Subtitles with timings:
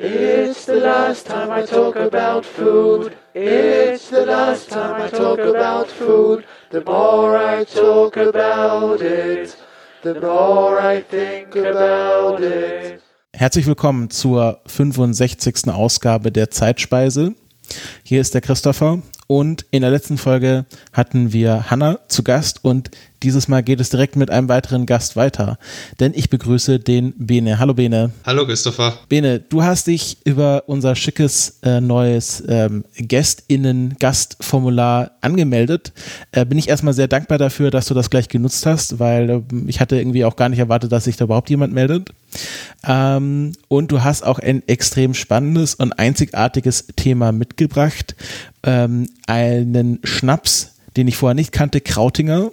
[0.00, 3.16] It's the last time I talk about food.
[3.34, 6.44] It's the last time I talk about food.
[6.70, 9.56] The more I talk about it,
[10.04, 13.02] the more I think about it.
[13.34, 15.66] Herzlich willkommen zur 65.
[15.66, 17.34] Ausgabe der Zeitspeise.
[18.04, 22.90] Hier ist der Christopher und in der letzten Folge hatten wir Hanna zu Gast und
[23.22, 25.58] dieses Mal geht es direkt mit einem weiteren Gast weiter,
[26.00, 27.58] denn ich begrüße den Bene.
[27.58, 28.12] Hallo Bene.
[28.24, 28.96] Hallo Christopher.
[29.08, 35.92] Bene, du hast dich über unser schickes äh, neues ähm, Gästinnen-Gastformular angemeldet.
[36.32, 39.42] Äh, bin ich erstmal sehr dankbar dafür, dass du das gleich genutzt hast, weil äh,
[39.66, 42.10] ich hatte irgendwie auch gar nicht erwartet, dass sich da überhaupt jemand meldet.
[42.86, 48.14] Ähm, und du hast auch ein extrem spannendes und einzigartiges Thema mitgebracht.
[48.62, 52.50] Ähm, einen Schnaps, den ich vorher nicht kannte, Krautinger.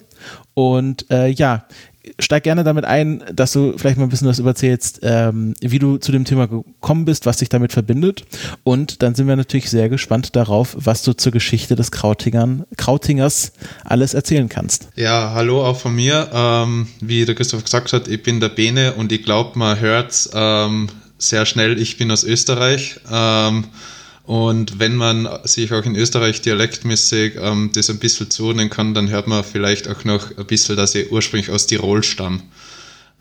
[0.54, 1.66] Und äh, ja,
[2.20, 5.98] steig gerne damit ein, dass du vielleicht mal ein bisschen was erzählst, ähm, wie du
[5.98, 8.26] zu dem Thema gekommen bist, was dich damit verbindet.
[8.64, 13.54] Und dann sind wir natürlich sehr gespannt darauf, was du zur Geschichte des Krautingern, Krautingers
[13.84, 14.90] alles erzählen kannst.
[14.96, 16.30] Ja, hallo auch von mir.
[16.34, 20.30] Ähm, wie der Christoph gesagt hat, ich bin der Bene und ich glaube, man hört
[20.34, 23.00] ähm, sehr schnell, ich bin aus Österreich.
[23.12, 23.66] Ähm,
[24.26, 29.10] und wenn man sich auch in Österreich dialektmäßig ähm, das ein bisschen zuordnen kann, dann
[29.10, 32.42] hört man vielleicht auch noch ein bisschen, dass ich ursprünglich aus Tirol stamme.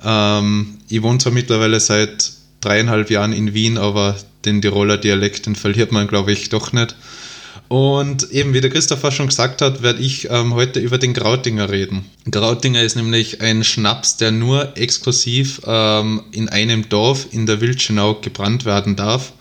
[0.02, 4.16] Ähm, ich wohne zwar mittlerweile seit dreieinhalb Jahren in Wien, aber
[4.47, 6.97] den Tiroler Dialekt, den verliert man, glaube ich, doch nicht.
[7.69, 11.70] Und eben, wie der Christopher schon gesagt hat, werde ich ähm, heute über den Grautinger
[11.70, 12.05] reden.
[12.30, 18.14] Grautinger ist nämlich ein Schnaps, der nur exklusiv ähm, in einem Dorf in der Wildschenau
[18.20, 19.32] gebrannt werden darf.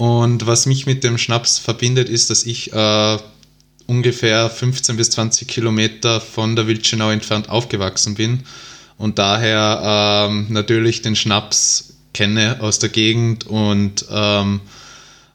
[0.00, 3.18] Und was mich mit dem Schnaps verbindet, ist, dass ich äh,
[3.86, 8.44] ungefähr 15 bis 20 Kilometer von der Wildschenau entfernt aufgewachsen bin
[8.96, 14.62] und daher ähm, natürlich den Schnaps kenne aus der Gegend und, ähm,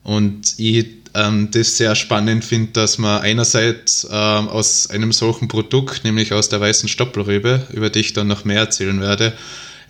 [0.02, 6.03] und ich ähm, das sehr spannend finde, dass man einerseits ähm, aus einem solchen Produkt,
[6.03, 9.34] nämlich aus der weißen Stoppelrübe, über die ich dann noch mehr erzählen werde,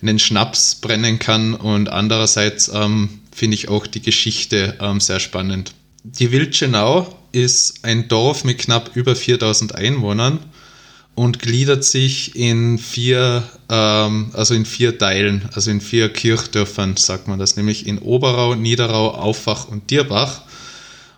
[0.02, 5.74] einen Schnaps brennen kann und andererseits ähm, finde ich auch die Geschichte ähm, sehr spannend.
[6.04, 10.38] Die Wildschenau ist ein Dorf mit knapp über 4000 Einwohnern
[11.14, 17.28] und gliedert sich in vier, ähm, also in vier Teilen, also in vier Kirchdörfern, sagt
[17.28, 20.42] man das, nämlich in Oberau, Niederau, Auffach und Dierbach.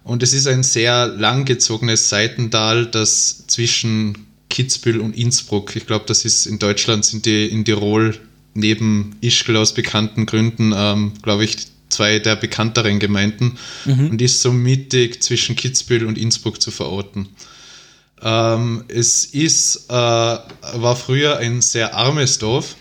[0.03, 6.25] Und es ist ein sehr langgezogenes Seitental, das zwischen Kitzbühel und Innsbruck, ich glaube, das
[6.25, 8.19] ist in Deutschland, sind die in Tirol
[8.55, 14.11] neben Ischgl aus bekannten Gründen, ähm, glaube ich, zwei der bekannteren Gemeinden mhm.
[14.11, 17.29] und ist so mittig zwischen Kitzbühel und Innsbruck zu verorten.
[18.23, 22.77] Ähm, es ist, äh, war früher ein sehr armes Dorf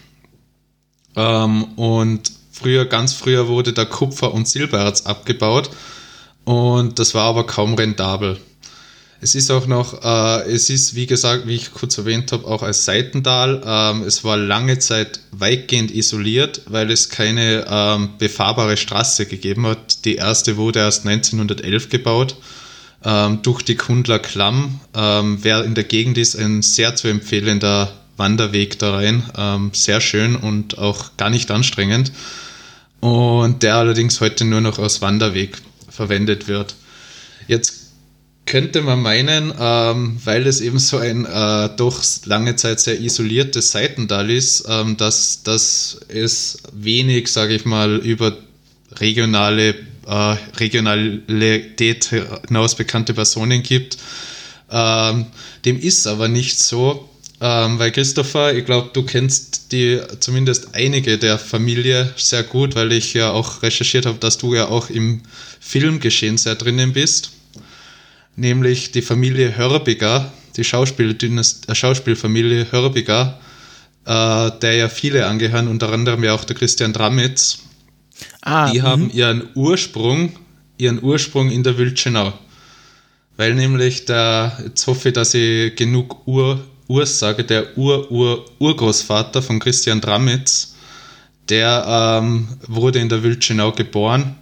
[1.15, 5.69] ähm, und früher, ganz früher wurde da Kupfer und Silbererz abgebaut
[6.43, 8.39] und das war aber kaum rentabel.
[9.19, 12.61] Es ist auch noch, äh, es ist wie gesagt, wie ich kurz erwähnt habe, auch
[12.61, 13.63] als Seitental.
[13.65, 20.05] Ähm, es war lange Zeit weitgehend isoliert, weil es keine ähm, befahrbare Straße gegeben hat.
[20.05, 22.35] Die erste wurde erst 1911 gebaut
[23.03, 24.79] ähm, durch die Kundler Klamm.
[24.93, 29.23] Ähm, wer in der Gegend ist, ein sehr zu empfehlender Wanderweg da rein.
[29.35, 32.11] Ähm, sehr schön und auch gar nicht anstrengend.
[32.99, 35.57] Und der allerdings heute nur noch als Wanderweg
[35.89, 36.75] verwendet wird.
[37.47, 37.76] Jetzt
[38.47, 43.71] könnte man meinen, ähm, weil es eben so ein äh, doch lange Zeit sehr isoliertes
[43.71, 48.35] Seitental ist, ähm, dass, dass es wenig, sage ich mal, über
[48.93, 49.75] regionale
[50.07, 52.05] äh, Regionalität
[52.47, 53.97] hinaus bekannte Personen gibt.
[54.71, 55.27] Ähm,
[55.65, 57.09] dem ist aber nicht so,
[57.41, 62.93] ähm, weil Christopher, ich glaube, du kennst die zumindest einige der Familie sehr gut, weil
[62.93, 65.21] ich ja auch recherchiert habe, dass du ja auch im
[65.59, 67.31] Filmgeschehen sehr drinnen bist
[68.37, 73.39] nämlich die Familie Hörbiger, die Schauspiel äh, Schauspielfamilie Hörbiger,
[74.05, 77.59] äh, der ja viele angehören, unter anderem ja auch der Christian Dramitz.
[78.41, 79.11] Ah, die haben mhm.
[79.11, 80.31] ihren Ursprung,
[80.77, 82.33] ihren Ursprung in der Wildschenau.
[83.35, 89.59] Weil nämlich der, jetzt hoffe ich, dass ich genug Ur, Urs sage, der Ur-Ur-Urgroßvater von
[89.59, 90.75] Christian Dramitz,
[91.49, 94.35] der ähm, wurde in der Wildschenau geboren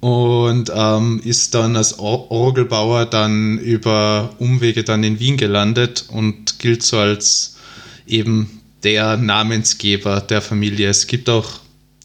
[0.00, 6.58] und ähm, ist dann als Or Orgelbauer dann über Umwege dann in Wien gelandet und
[6.58, 7.56] gilt so als
[8.06, 10.88] eben der Namensgeber der Familie.
[10.88, 11.60] Es gibt auch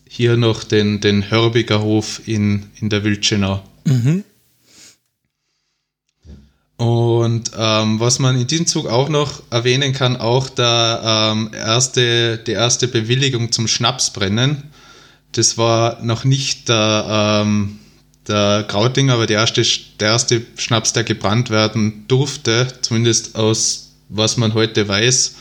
[0.09, 3.61] hier noch den, den Hörbiger Hof in, in der Wildschenau.
[3.85, 4.23] Mhm.
[6.77, 12.39] Und ähm, was man in diesem Zug auch noch erwähnen kann, auch der, ähm, erste,
[12.39, 14.63] die erste Bewilligung zum Schnapsbrennen
[15.33, 17.79] das war noch nicht der, ähm,
[18.27, 19.63] der Krauting, aber der erste,
[19.99, 25.35] der erste Schnaps, der gebrannt werden durfte, zumindest aus was man heute weiß.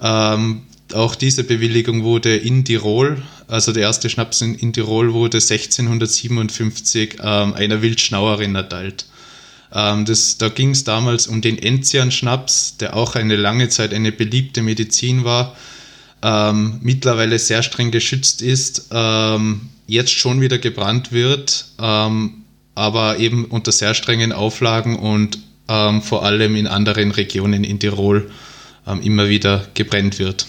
[0.00, 0.62] Ähm,
[0.92, 7.16] auch diese Bewilligung wurde in Tirol, also der erste Schnaps in, in Tirol wurde 1657
[7.22, 9.06] ähm, einer Wildschnauerin erteilt.
[9.72, 14.12] Ähm, das, da ging es damals um den Enzian-Schnaps, der auch eine lange Zeit eine
[14.12, 15.56] beliebte Medizin war,
[16.24, 22.44] ähm, mittlerweile sehr streng geschützt ist, ähm, jetzt schon wieder gebrannt wird, ähm,
[22.74, 25.38] aber eben unter sehr strengen Auflagen und
[25.68, 28.30] ähm, vor allem in anderen Regionen in Tirol
[28.86, 30.46] ähm, immer wieder gebrennt wird.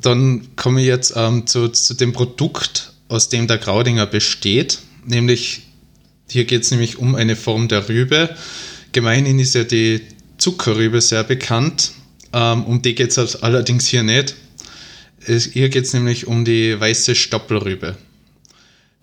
[0.00, 1.14] Dann komme ich jetzt
[1.44, 5.62] zu, zu dem Produkt, aus dem der Graudinger besteht, nämlich
[6.30, 8.30] hier geht es nämlich um eine Form der Rübe.
[8.92, 10.02] Gemeinhin ist ja die
[10.38, 11.92] Zuckerrübe sehr bekannt.
[12.32, 14.36] Ähm, um die geht es allerdings hier nicht.
[15.26, 17.96] Hier geht es nämlich um die weiße Stoppelrübe.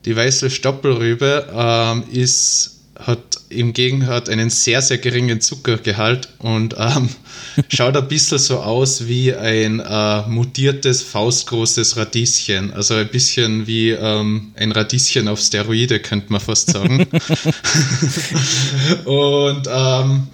[0.05, 7.09] Die weiße Stoppelrübe ähm, ist hat im Gegenteil einen sehr, sehr geringen Zuckergehalt und ähm,
[7.69, 12.73] schaut ein bisschen so aus wie ein äh, mutiertes, faustgroßes Radieschen.
[12.73, 17.05] Also ein bisschen wie ähm, ein Radieschen auf Steroide, könnte man fast sagen.
[19.05, 20.27] und ähm,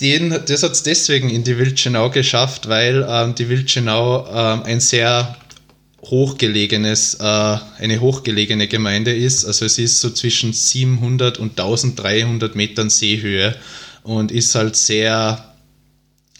[0.00, 4.80] den, das hat es deswegen in die Wildschenau geschafft, weil ähm, die Wildschenau ähm, ein
[4.80, 5.36] sehr
[6.02, 9.44] hochgelegenes, äh, eine hochgelegene Gemeinde ist.
[9.44, 13.54] Also es ist so zwischen 700 und 1300 Metern Seehöhe
[14.02, 15.54] und ist halt sehr,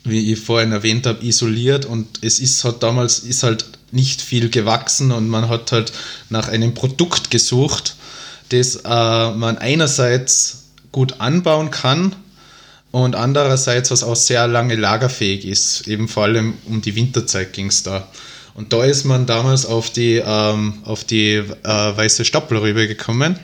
[0.05, 4.49] wie ich vorhin erwähnt habe, isoliert und es ist halt damals ist halt nicht viel
[4.49, 5.93] gewachsen und man hat halt
[6.29, 7.97] nach einem Produkt gesucht,
[8.49, 12.17] das äh, man einerseits gut anbauen kann
[12.93, 15.89] und andererseits was auch sehr lange lagerfähig ist.
[15.89, 18.07] Eben vor allem um die Winterzeit ging es da.
[18.55, 23.39] Und da ist man damals auf die, ähm, auf die äh, weiße Stoppelrübe gekommen.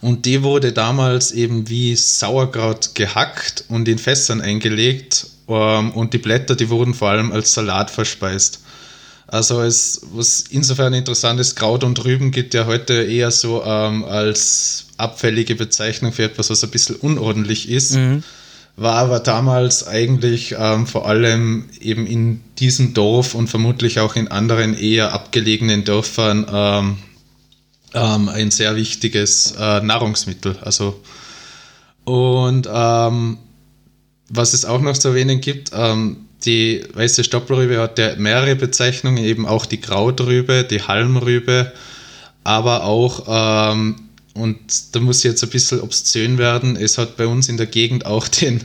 [0.00, 5.28] Und die wurde damals eben wie Sauerkraut gehackt und in Fässern eingelegt.
[5.46, 8.62] Ähm, und die Blätter, die wurden vor allem als Salat verspeist.
[9.28, 14.04] Also es, was insofern interessant ist, Kraut und Rüben gibt ja heute eher so ähm,
[14.04, 17.94] als abfällige Bezeichnung für etwas, was ein bisschen unordentlich ist.
[17.94, 18.22] Mhm
[18.76, 24.28] war aber damals eigentlich ähm, vor allem eben in diesem Dorf und vermutlich auch in
[24.28, 26.98] anderen eher abgelegenen Dörfern ähm,
[27.94, 30.56] ähm, ein sehr wichtiges äh, Nahrungsmittel.
[30.62, 31.00] Also
[32.04, 33.38] und ähm,
[34.30, 39.22] was es auch noch zu erwähnen gibt, ähm, die weiße Stoppelrübe hat ja mehrere Bezeichnungen,
[39.22, 41.72] eben auch die Krautrübe, die Halmrübe,
[42.42, 44.01] aber auch ähm,
[44.34, 44.58] und
[44.92, 46.76] da muss ich jetzt ein bisschen obszön werden.
[46.76, 48.62] Es hat bei uns in der Gegend auch den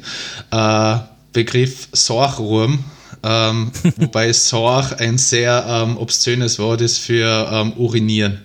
[0.51, 0.97] äh,
[1.33, 2.83] Begriff Sorchwurm,
[3.23, 8.41] ähm, wobei Sorch ein sehr ähm, obszönes Wort ist für ähm, urinieren.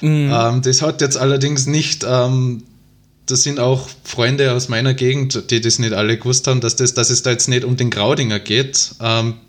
[0.00, 0.32] Mhm.
[0.32, 2.64] Ähm, das hat jetzt allerdings nicht, ähm,
[3.26, 6.94] das sind auch Freunde aus meiner Gegend, die das nicht alle gewusst haben, dass, das,
[6.94, 8.92] dass es da jetzt nicht um den Graudinger geht,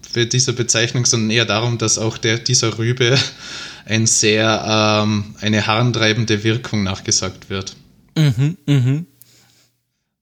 [0.10, 3.18] ähm, für diese Bezeichnung, sondern eher darum, dass auch der, dieser Rübe
[3.86, 7.76] ein sehr, ähm, eine harntreibende Wirkung nachgesagt wird.
[8.18, 9.04] Mhm, mh.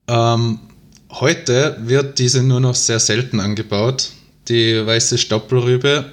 [0.08, 0.60] ähm,
[1.10, 4.12] heute wird diese nur noch sehr selten angebaut,
[4.50, 6.12] die weiße Stoppelrübe,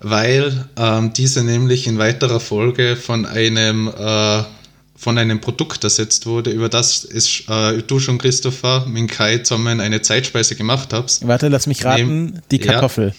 [0.00, 4.42] weil ähm, diese nämlich in weiterer Folge von einem äh,
[5.00, 9.80] von einem Produkt ersetzt wurde, über das ist, äh, du schon, Christopher, mit Kai zusammen
[9.80, 11.26] eine Zeitspeise gemacht habt.
[11.26, 13.08] Warte, lass mich raten, die Kartoffel.
[13.08, 13.14] Ja,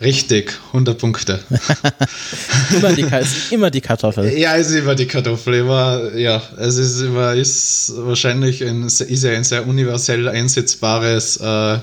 [0.00, 1.40] Richtig, 100 Punkte.
[2.76, 3.06] immer, die,
[3.50, 4.32] immer die Kartoffel.
[4.38, 5.54] Ja, es ist immer die Kartoffel.
[5.54, 11.78] Immer, ja, es ist immer, ist wahrscheinlich ein, ist ja ein sehr universell einsetzbares äh,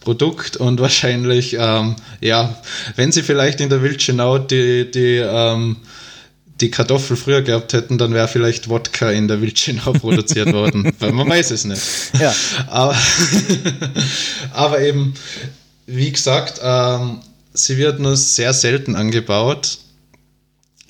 [0.00, 2.60] Produkt und wahrscheinlich, ähm, ja,
[2.96, 5.76] wenn sie vielleicht in der Wildschenau die, die, ähm,
[6.60, 10.92] die Kartoffel früher gehabt hätten, dann wäre vielleicht Wodka in der Wildschenau produziert worden.
[10.98, 11.82] Weil man weiß es nicht.
[12.20, 12.34] Ja.
[12.68, 12.96] Aber,
[14.52, 15.14] aber eben,
[15.86, 17.20] wie gesagt, ähm,
[17.52, 19.78] sie wird nur sehr selten angebaut.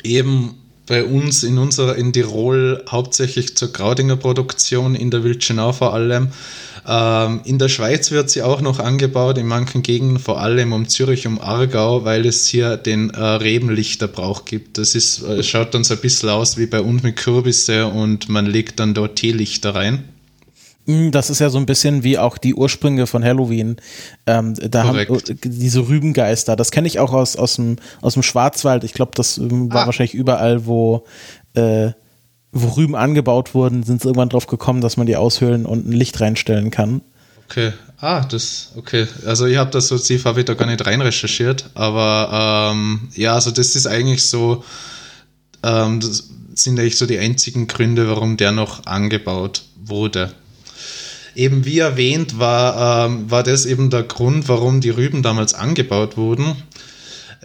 [0.03, 0.55] Eben
[0.87, 6.29] bei uns in unserer in Tirol hauptsächlich zur Graudinger Produktion, in der Wildschenau vor allem.
[6.87, 10.87] Ähm, in der Schweiz wird sie auch noch angebaut, in manchen Gegenden, vor allem um
[10.87, 14.77] Zürich, um Aargau, weil es hier den äh, Rebenlichterbrauch gibt.
[14.77, 18.29] Das ist, äh, schaut dann so ein bisschen aus wie bei uns mit Kürbisse und
[18.29, 20.05] man legt dann dort Teelichter rein.
[20.87, 23.77] Das ist ja so ein bisschen wie auch die Ursprünge von Halloween.
[24.27, 25.11] Ähm, da Korrekt.
[25.11, 26.57] haben diese Rübengeister.
[26.57, 28.85] Das kenne ich auch aus, aus, dem, aus dem Schwarzwald.
[28.85, 29.87] Ich glaube, das ähm, war ah.
[29.87, 31.05] wahrscheinlich überall, wo,
[31.55, 31.93] äh,
[32.53, 35.93] wo Rüben angebaut wurden, sind sie irgendwann drauf gekommen, dass man die aushöhlen und ein
[35.93, 37.01] Licht reinstellen kann.
[37.49, 37.73] Okay.
[37.99, 39.07] Ah, das, okay.
[39.25, 43.09] Also ich habe das so tief habe ich da gar nicht rein recherchiert, aber ähm,
[43.15, 44.63] ja, also das ist eigentlich so
[45.65, 50.33] ähm, das sind eigentlich so die einzigen Gründe, warum der noch angebaut wurde.
[51.35, 56.17] Eben wie erwähnt, war, ähm, war das eben der Grund, warum die Rüben damals angebaut
[56.17, 56.57] wurden.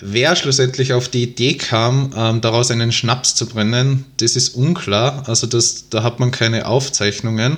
[0.02, 5.28] Wer schlussendlich auf die Idee kam, ähm, daraus einen Schnaps zu brennen, das ist unklar.
[5.28, 7.58] Also das, da hat man keine Aufzeichnungen.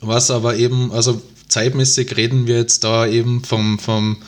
[0.00, 4.18] Was aber eben, also zeitmäßig reden wir jetzt da eben vom, vom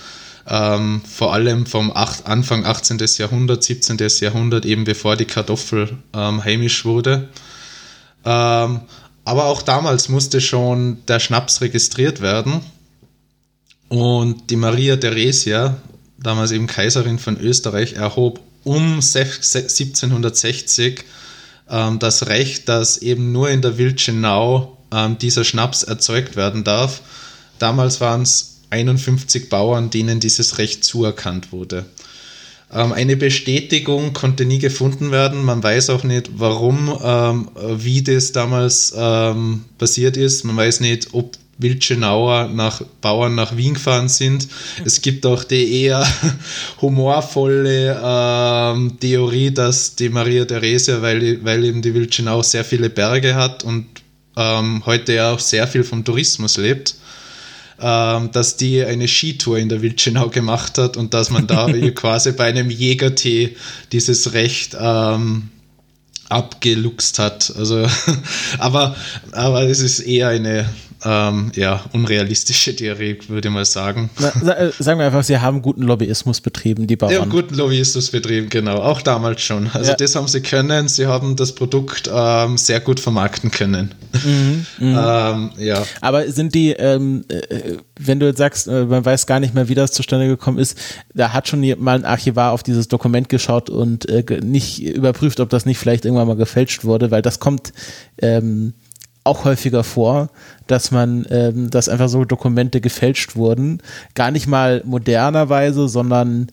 [0.49, 2.99] ähm, vor allem vom acht, Anfang 18.
[3.19, 3.99] Jahrhundert, 17.
[4.21, 7.29] Jahrhundert, eben bevor die Kartoffel ähm, heimisch wurde.
[8.25, 8.81] Ähm,
[9.27, 12.61] aber auch damals musste schon der Schnaps registriert werden.
[13.89, 15.79] Und die Maria Theresia,
[16.17, 21.05] damals eben Kaiserin von Österreich, erhob um 1760
[21.69, 27.01] ähm, das Recht, dass eben nur in der Wildschenau ähm, dieser Schnaps erzeugt werden darf.
[27.59, 31.85] Damals waren es 51 Bauern, denen dieses Recht zuerkannt wurde.
[32.73, 35.45] Ähm, eine Bestätigung konnte nie gefunden werden.
[35.45, 40.45] Man weiß auch nicht, warum, ähm, wie das damals ähm, passiert ist.
[40.45, 44.49] Man weiß nicht, ob Wildschenauer nach Bauern nach Wien gefahren sind.
[44.85, 46.07] Es gibt auch die eher
[46.83, 53.35] humorvolle ähm, Theorie, dass die Maria Theresia, weil, weil eben die Wildschenau sehr viele Berge
[53.35, 53.87] hat und
[54.37, 56.95] ähm, heute ja auch sehr viel vom Tourismus lebt,
[57.79, 62.47] dass die eine Skitour in der Wildschenau gemacht hat und dass man da quasi bei
[62.47, 63.57] einem Jägertee
[63.93, 65.51] dieses Recht ähm,
[66.29, 67.53] abgeluchst hat.
[67.57, 67.87] Also,
[68.59, 68.97] aber,
[69.33, 70.69] aber es ist eher eine
[71.05, 74.11] ähm, ja, unrealistische Theorie, würde ich mal sagen.
[74.19, 77.13] Na, äh, sagen wir einfach, sie haben guten Lobbyismus betrieben, die Bauern.
[77.13, 78.77] Ja, guten Lobbyismus betrieben, genau.
[78.77, 79.71] Auch damals schon.
[79.73, 79.97] Also ja.
[79.97, 80.89] das haben sie können.
[80.89, 83.95] Sie haben das Produkt ähm, sehr gut vermarkten können.
[84.25, 85.31] Mhm, mh.
[85.33, 85.85] ähm, ja.
[86.01, 89.69] Aber sind die, ähm, äh, wenn du jetzt sagst, äh, man weiß gar nicht mehr,
[89.69, 90.79] wie das zustande gekommen ist,
[91.15, 95.51] da hat schon mal ein Archivar auf dieses Dokument geschaut und äh, nicht überprüft, ob
[95.51, 97.73] das nicht vielleicht irgendwann mal gefälscht wurde, weil das kommt
[98.19, 98.73] ähm,
[99.27, 100.31] auch häufiger vor,
[100.67, 103.81] dass man, ähm, dass einfach so Dokumente gefälscht wurden.
[104.15, 106.49] Gar nicht mal modernerweise, sondern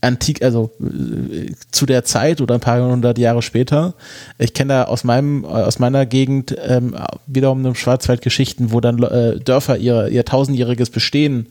[0.00, 3.94] antik, also äh, zu der Zeit oder ein paar hundert Jahre später.
[4.38, 9.38] Ich kenne da aus meinem, aus meiner Gegend ähm, wiederum eine Schwarzwaldgeschichten, wo dann äh,
[9.38, 11.48] Dörfer ihr, ihr tausendjähriges Bestehen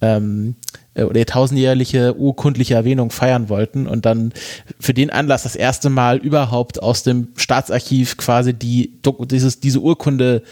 [0.00, 0.56] ähm,
[0.94, 4.32] äh, oder ihr tausendjährliche urkundliche Erwähnung feiern wollten und dann
[4.80, 8.98] für den Anlass das erste Mal überhaupt aus dem Staatsarchiv quasi die,
[9.30, 10.42] dieses, diese Urkunde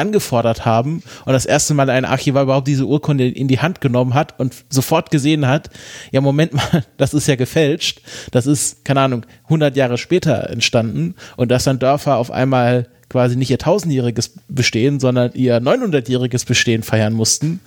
[0.00, 4.14] angefordert haben und das erste Mal ein Archivar überhaupt diese Urkunde in die Hand genommen
[4.14, 5.70] hat und sofort gesehen hat,
[6.10, 11.14] ja Moment mal, das ist ja gefälscht, das ist, keine Ahnung, 100 Jahre später entstanden
[11.36, 16.82] und dass dann Dörfer auf einmal quasi nicht ihr tausendjähriges Bestehen, sondern ihr 900-jähriges Bestehen
[16.82, 17.60] feiern mussten.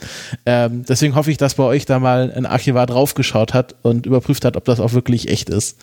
[0.46, 4.46] Ähm, deswegen hoffe ich, dass bei euch da mal ein Archivar draufgeschaut hat und überprüft
[4.46, 5.78] hat, ob das auch wirklich echt ist.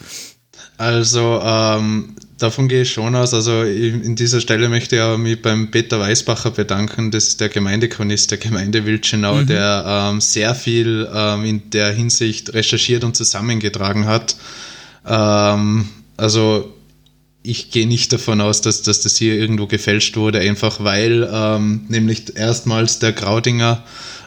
[0.80, 3.34] Also ähm, davon gehe ich schon aus.
[3.34, 7.10] Also in dieser Stelle möchte ich mich beim Peter Weisbacher bedanken.
[7.10, 9.46] Das ist der Gemeindechronist der Gemeinde Wildschenau, mhm.
[9.46, 14.36] der ähm, sehr viel ähm, in der Hinsicht recherchiert und zusammengetragen hat.
[15.06, 16.74] Ähm, also
[17.42, 21.86] ich gehe nicht davon aus, dass, dass das hier irgendwo gefälscht wurde, einfach weil ähm,
[21.88, 23.82] nämlich erstmals der Graudinger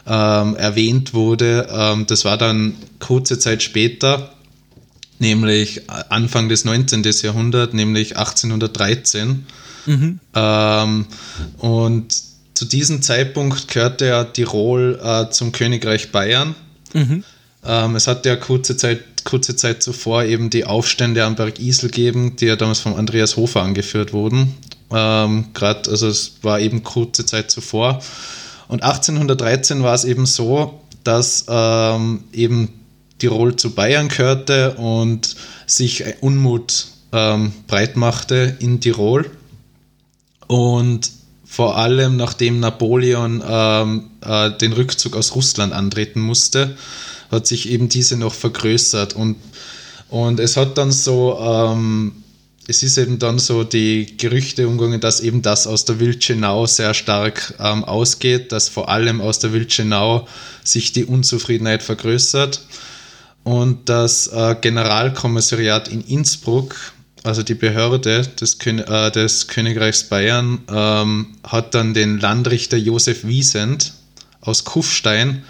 [0.06, 2.04] ähm, erwähnt wurde.
[2.08, 4.33] Das war dann kurze Zeit später,
[5.18, 7.02] nämlich Anfang des 19.
[7.22, 9.46] Jahrhunderts, nämlich 1813.
[9.86, 10.20] Mhm.
[10.34, 11.06] Ähm,
[11.58, 12.14] und
[12.54, 16.54] zu diesem Zeitpunkt gehörte ja Tirol äh, zum Königreich Bayern.
[16.92, 17.24] Mhm.
[17.64, 21.90] Ähm, es hat ja kurze Zeit, kurze Zeit zuvor eben die Aufstände am Berg Isel
[21.90, 24.54] gegeben, die ja damals von Andreas Hofer angeführt wurden.
[24.90, 28.00] Ähm, Gerade, also es war eben kurze Zeit zuvor.
[28.68, 32.83] Und 1813 war es eben so, dass ähm, eben
[33.18, 39.30] Tirol zu Bayern gehörte und sich Unmut ähm, breit machte in Tirol.
[40.46, 41.10] Und
[41.44, 46.76] vor allem nachdem Napoleon ähm, äh, den Rückzug aus Russland antreten musste,
[47.30, 49.36] hat sich eben diese noch vergrößert und,
[50.08, 52.12] und es hat dann so, ähm,
[52.66, 56.92] es ist eben dann so die Gerüchte umgegangen, dass eben das aus der Wildschenau sehr
[56.92, 60.26] stark ähm, ausgeht, dass vor allem aus der Wildschenau
[60.64, 62.62] sich die Unzufriedenheit vergrößert
[63.44, 66.74] und das äh, Generalkommissariat in Innsbruck,
[67.22, 73.24] also die Behörde des, Kön äh, des Königreichs Bayern, ähm, hat dann den Landrichter Josef
[73.24, 73.92] Wiesent
[74.40, 75.44] aus Kufstein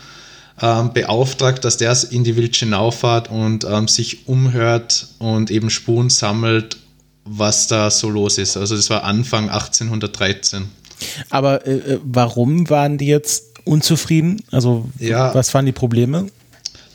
[0.60, 6.10] ähm, beauftragt, dass der in die Wildschenau fährt und ähm, sich umhört und eben Spuren
[6.10, 6.76] sammelt,
[7.24, 8.56] was da so los ist.
[8.56, 10.68] Also das war Anfang 1813.
[11.30, 14.42] Aber äh, äh, warum waren die jetzt unzufrieden?
[14.50, 16.26] Also ja, was waren die Probleme?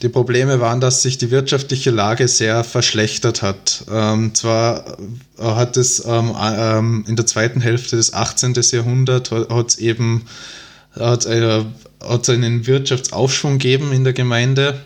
[0.02, 3.84] Die Probleme waren, dass sich die wirtschaftliche Lage sehr verschlechtert hat.
[3.92, 4.98] Ähm, zwar
[5.38, 8.54] hat es ähm, ähm, in der zweiten Hälfte des 18.
[8.72, 10.26] Jahrhunderts hat es eben
[10.98, 11.64] hat, äh,
[12.00, 14.80] einen Wirtschaftsaufschwung gegeben in der Gemeinde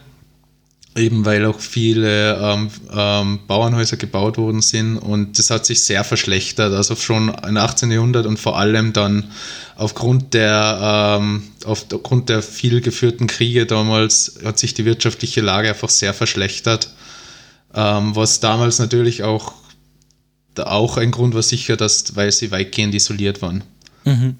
[0.96, 6.04] eben weil auch viele ähm, ähm, Bauernhäuser gebaut worden sind und das hat sich sehr
[6.04, 7.92] verschlechtert, also schon im 18.
[7.92, 9.32] Jahrhundert und vor allem dann
[9.76, 15.90] aufgrund der, ähm, aufgrund der viel geführten Kriege damals hat sich die wirtschaftliche Lage einfach
[15.90, 16.94] sehr verschlechtert,
[17.74, 19.54] ähm, was damals natürlich auch,
[20.58, 23.64] auch ein Grund war sicher, dass, weil sie weitgehend isoliert waren.
[24.06, 24.38] Mhm.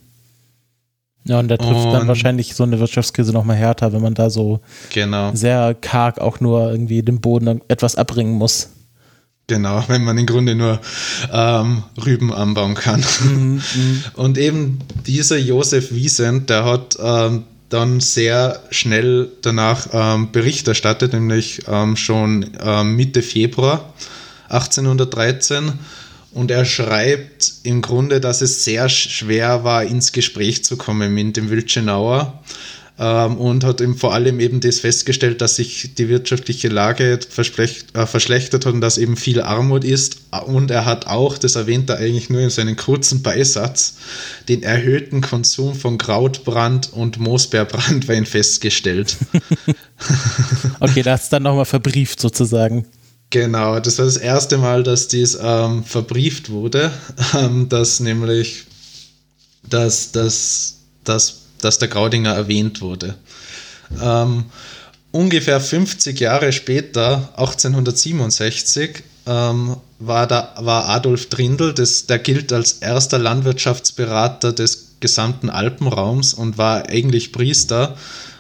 [1.26, 4.30] Ja, und da trifft und dann wahrscheinlich so eine Wirtschaftskrise nochmal härter, wenn man da
[4.30, 4.60] so
[4.92, 5.34] genau.
[5.34, 8.70] sehr karg auch nur irgendwie dem Boden etwas abbringen muss.
[9.48, 10.80] Genau, wenn man im Grunde nur
[11.32, 13.04] ähm, Rüben anbauen kann.
[13.24, 14.04] Mhm, mhm.
[14.16, 21.14] und eben dieser Josef Wiesent, der hat ähm, dann sehr schnell danach ähm, Bericht erstattet,
[21.14, 23.94] nämlich ähm, schon ähm, Mitte Februar
[24.50, 25.74] 1813
[26.34, 31.38] und er schreibt im Grunde, dass es sehr schwer war, ins Gespräch zu kommen mit
[31.38, 32.42] dem Wilchenauer.
[33.00, 38.06] Ähm, und hat eben vor allem eben das festgestellt, dass sich die wirtschaftliche Lage äh,
[38.06, 40.18] verschlechtert hat und dass eben viel Armut ist.
[40.46, 43.96] Und er hat auch, das erwähnt er eigentlich nur in seinem kurzen Beisatz,
[44.48, 49.18] den erhöhten Konsum von Krautbrand und Moosbeerbrandwein festgestellt.
[50.80, 52.86] okay, das ist dann nochmal verbrieft sozusagen.
[53.34, 56.92] Genau, das war das erste Mal, dass dies ähm, verbrieft wurde,
[57.34, 58.66] ähm, dass nämlich
[59.68, 63.16] dass, dass, dass, dass der Graudinger erwähnt wurde.
[64.00, 64.46] Ähm,
[65.12, 72.74] ungefähr 50 Jahre später, 1867, ähm, war, da, war Adolf Trindl, das, der gilt als
[72.74, 77.98] erster Landwirtschaftsberater des gesamten Alpenraums und war eigentlich Priester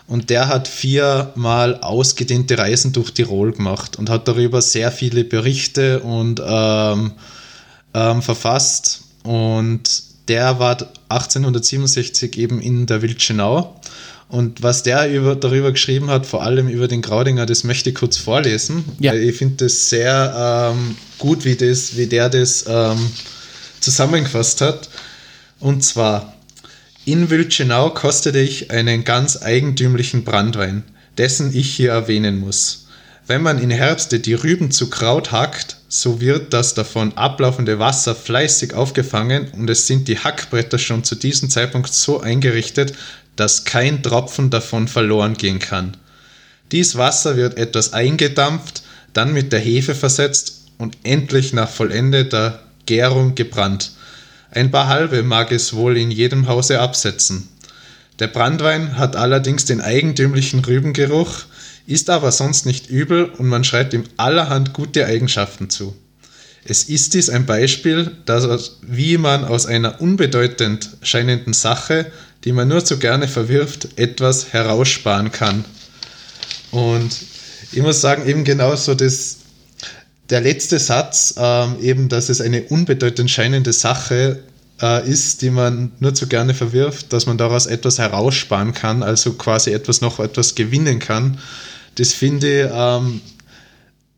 [0.07, 6.01] und der hat viermal ausgedehnte Reisen durch Tirol gemacht und hat darüber sehr viele Berichte
[6.01, 7.13] und ähm,
[7.93, 9.01] ähm, verfasst.
[9.23, 10.77] Und der war
[11.09, 13.79] 1867 eben in der Wildschenau.
[14.29, 17.95] Und was der über, darüber geschrieben hat, vor allem über den Graudinger, das möchte ich
[17.95, 18.83] kurz vorlesen.
[18.99, 19.13] Ja.
[19.13, 23.11] Ich finde das sehr ähm, gut, wie, das, wie der das ähm,
[23.79, 24.89] zusammengefasst hat.
[25.59, 26.32] Und zwar,
[27.05, 30.83] in Wildschenau kostete ich einen ganz eigentümlichen Brandwein,
[31.17, 32.87] dessen ich hier erwähnen muss.
[33.27, 38.15] Wenn man in Herbste die Rüben zu Kraut hackt, so wird das davon ablaufende Wasser
[38.15, 42.93] fleißig aufgefangen und es sind die Hackbretter schon zu diesem Zeitpunkt so eingerichtet,
[43.35, 45.97] dass kein Tropfen davon verloren gehen kann.
[46.71, 53.35] Dies Wasser wird etwas eingedampft, dann mit der Hefe versetzt und endlich nach vollendeter Gärung
[53.35, 53.91] gebrannt.
[54.55, 57.49] Ein paar halbe mag es wohl in jedem Hause absetzen.
[58.19, 61.45] Der Brandwein hat allerdings den eigentümlichen Rübengeruch,
[61.87, 65.95] ist aber sonst nicht übel und man schreibt ihm allerhand gute Eigenschaften zu.
[66.65, 72.11] Es ist dies ein Beispiel, dass, wie man aus einer unbedeutend scheinenden Sache,
[72.43, 75.65] die man nur zu gerne verwirft, etwas heraussparen kann.
[76.69, 77.11] Und
[77.71, 79.37] ich muss sagen, eben genauso das,
[80.33, 84.41] der letzte Satz, ähm, eben, dass es eine unbedeutend scheinende Sache
[84.81, 89.33] äh, ist, die man nur zu gerne verwirft, dass man daraus etwas heraussparen kann, also
[89.33, 91.37] quasi etwas noch etwas gewinnen kann.
[91.93, 93.21] Das finde ich, ähm,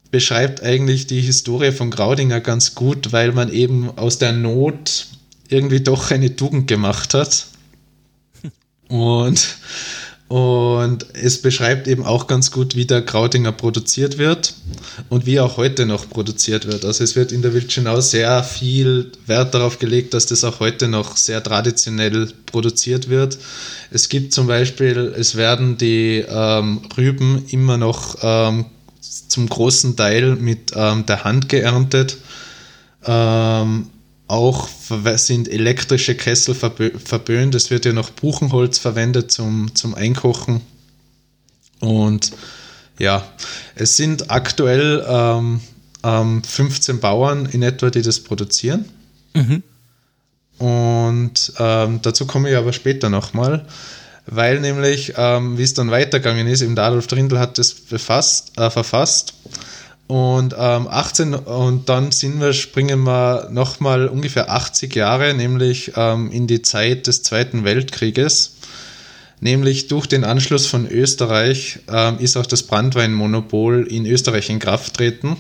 [0.10, 5.08] beschreibt eigentlich die Historie von Graudinger ganz gut, weil man eben aus der Not
[5.49, 7.47] irgendwie doch eine Tugend gemacht hat.
[8.88, 9.58] Und
[10.27, 14.55] und es beschreibt eben auch ganz gut, wie der Krautinger produziert wird
[15.09, 16.83] und wie auch heute noch produziert wird.
[16.83, 20.88] Also es wird in der Wildschenau sehr viel Wert darauf gelegt, dass das auch heute
[20.88, 23.38] noch sehr traditionell produziert wird.
[23.91, 28.65] Es gibt zum Beispiel, es werden die ähm, Rüben immer noch ähm,
[29.27, 32.17] zum großen Teil mit ähm, der Hand geerntet.
[33.05, 33.89] Ähm,
[34.27, 34.67] auch
[35.17, 37.53] sind elektrische Kessel verböhnt.
[37.53, 40.61] Es wird ja noch Buchenholz verwendet zum, zum Einkochen.
[41.79, 42.31] Und
[42.97, 43.27] ja,
[43.75, 45.61] es sind aktuell ähm,
[46.03, 48.85] ähm, 15 Bauern in etwa, die das produzieren.
[49.33, 49.63] Mhm.
[50.57, 53.67] Und ähm, dazu komme ich aber später nochmal,
[54.25, 58.57] weil nämlich, ähm, wie es dann weitergegangen ist, eben der Adolf Trindl hat das befasst,
[58.57, 59.33] äh, verfasst
[60.07, 66.31] und ähm, 18 und dann sind wir, springen wir nochmal ungefähr 80 Jahre, nämlich ähm,
[66.31, 68.57] in die Zeit des Zweiten Weltkrieges.
[69.41, 74.93] Nämlich durch den Anschluss von Österreich ähm, ist auch das Brandweinmonopol in Österreich in Kraft
[74.93, 75.37] treten.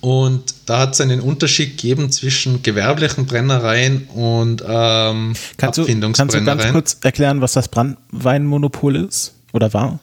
[0.00, 6.34] Und da hat es einen Unterschied gegeben zwischen gewerblichen Brennereien und ähm, kannst du, kannst
[6.34, 9.98] du ganz kurz erklären, was das Brandweinmonopol ist oder war?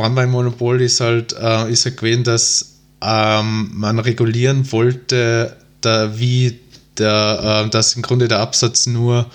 [0.00, 6.58] Brandweinmonopol ist halt, äh, ist halt gewesen, dass ähm, man regulieren wollte, da, wie
[6.98, 9.26] der, äh, dass im Grunde der Absatz nur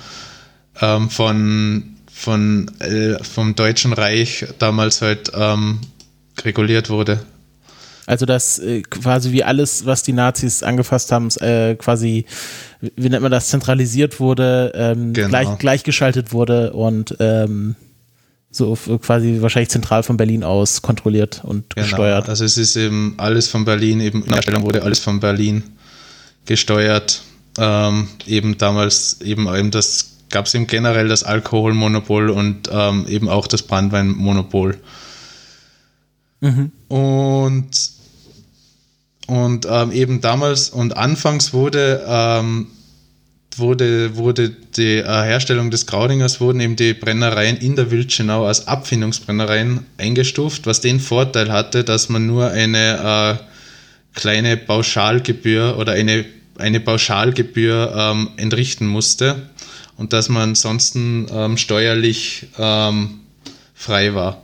[0.81, 5.81] ähm, von, von, äh, vom Deutschen Reich damals halt ähm,
[6.43, 7.19] reguliert wurde.
[8.07, 12.25] Also dass äh, quasi wie alles, was die Nazis angefasst haben, äh, quasi,
[12.81, 15.29] wie nennt man das, zentralisiert wurde, ähm, genau.
[15.29, 17.75] gleich, gleichgeschaltet wurde und ähm,
[18.55, 21.87] so quasi wahrscheinlich zentral von Berlin aus kontrolliert und genau.
[21.87, 22.29] gesteuert.
[22.29, 25.63] Also es ist eben alles von Berlin, eben in der Stellung wurde alles von Berlin
[26.45, 27.21] gesteuert.
[27.57, 33.29] Ähm, eben damals eben eben das gab es eben generell das Alkoholmonopol und ähm, eben
[33.29, 34.77] auch das Brandweinmonopol.
[36.41, 36.71] Mhm.
[36.87, 37.69] Und,
[39.27, 42.67] und ähm, eben damals und anfangs wurde, ähm,
[43.57, 48.67] wurde, wurde die äh, Herstellung des Graudingers, wurden eben die Brennereien in der Wildschenau als
[48.67, 56.25] Abfindungsbrennereien eingestuft, was den Vorteil hatte, dass man nur eine äh, kleine Pauschalgebühr oder eine,
[56.57, 59.49] eine Pauschalgebühr ähm, entrichten musste
[59.97, 63.21] und dass man ansonsten ähm, steuerlich ähm,
[63.73, 64.41] frei war.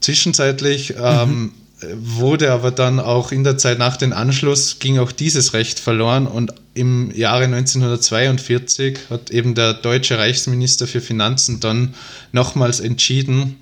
[0.00, 1.52] Zwischenzeitlich ähm, mhm.
[1.94, 6.26] Wurde aber dann auch in der Zeit nach dem Anschluss ging auch dieses Recht verloren
[6.26, 11.94] und im Jahre 1942 hat eben der deutsche Reichsminister für Finanzen dann
[12.32, 13.56] nochmals entschieden,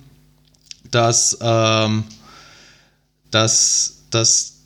[0.91, 2.03] dass, ähm,
[3.31, 4.59] dass, dass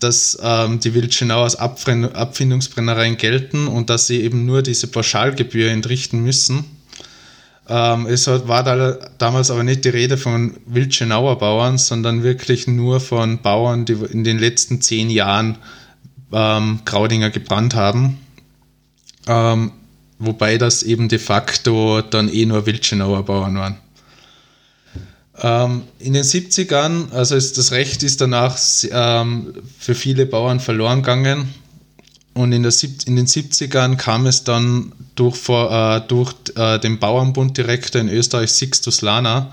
[0.00, 6.20] dass ähm, die Wildschenau als Abfindungsbrennereien gelten und dass sie eben nur diese Pauschalgebühr entrichten
[6.20, 6.64] müssen.
[7.68, 13.00] Ähm, es war da, damals aber nicht die Rede von Wildschenauer Bauern, sondern wirklich nur
[13.00, 15.56] von Bauern, die in den letzten zehn Jahren
[16.32, 18.18] ähm, Graudinger gebrannt haben.
[19.26, 19.72] Ähm,
[20.18, 23.76] wobei das eben de facto dann eh nur Wildschenauer Bauern waren.
[25.40, 28.58] Ähm, in den 70ern, also das Recht ist danach
[28.90, 31.52] ähm, für viele Bauern verloren gegangen.
[32.34, 32.72] Und in, der,
[33.06, 39.02] in, den 70ern kam es dann durch, äh, durch äh, den Bauernbunddirektor in Österreich, Sixtus
[39.02, 39.52] Lana,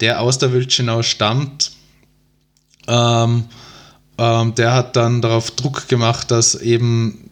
[0.00, 1.72] der aus der Wildschenau stammt.
[2.88, 3.44] Ähm,
[4.18, 7.30] ähm, der hat dann darauf Druck gemacht, dass eben,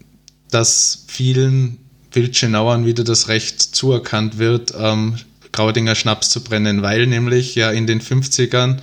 [0.51, 1.79] dass vielen
[2.12, 5.16] Wildschenauern wieder das Recht zuerkannt wird, ähm,
[5.51, 8.79] Graudinger Schnaps zu brennen, weil nämlich ja in den 50ern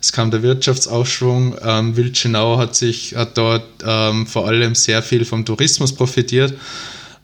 [0.00, 5.24] es kam der Wirtschaftsaufschwung, ähm, Wildschenau hat sich hat dort ähm, vor allem sehr viel
[5.24, 6.54] vom Tourismus profitiert.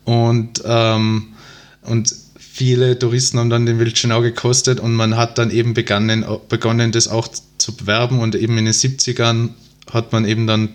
[0.05, 1.35] Und, ähm,
[1.83, 6.93] und viele Touristen haben dann den Wildschenau gekostet und man hat dann eben begonnen, begonnen
[6.93, 8.21] das auch zu bewerben.
[8.21, 9.51] Und eben in den 70ern
[9.91, 10.69] hat man eben dann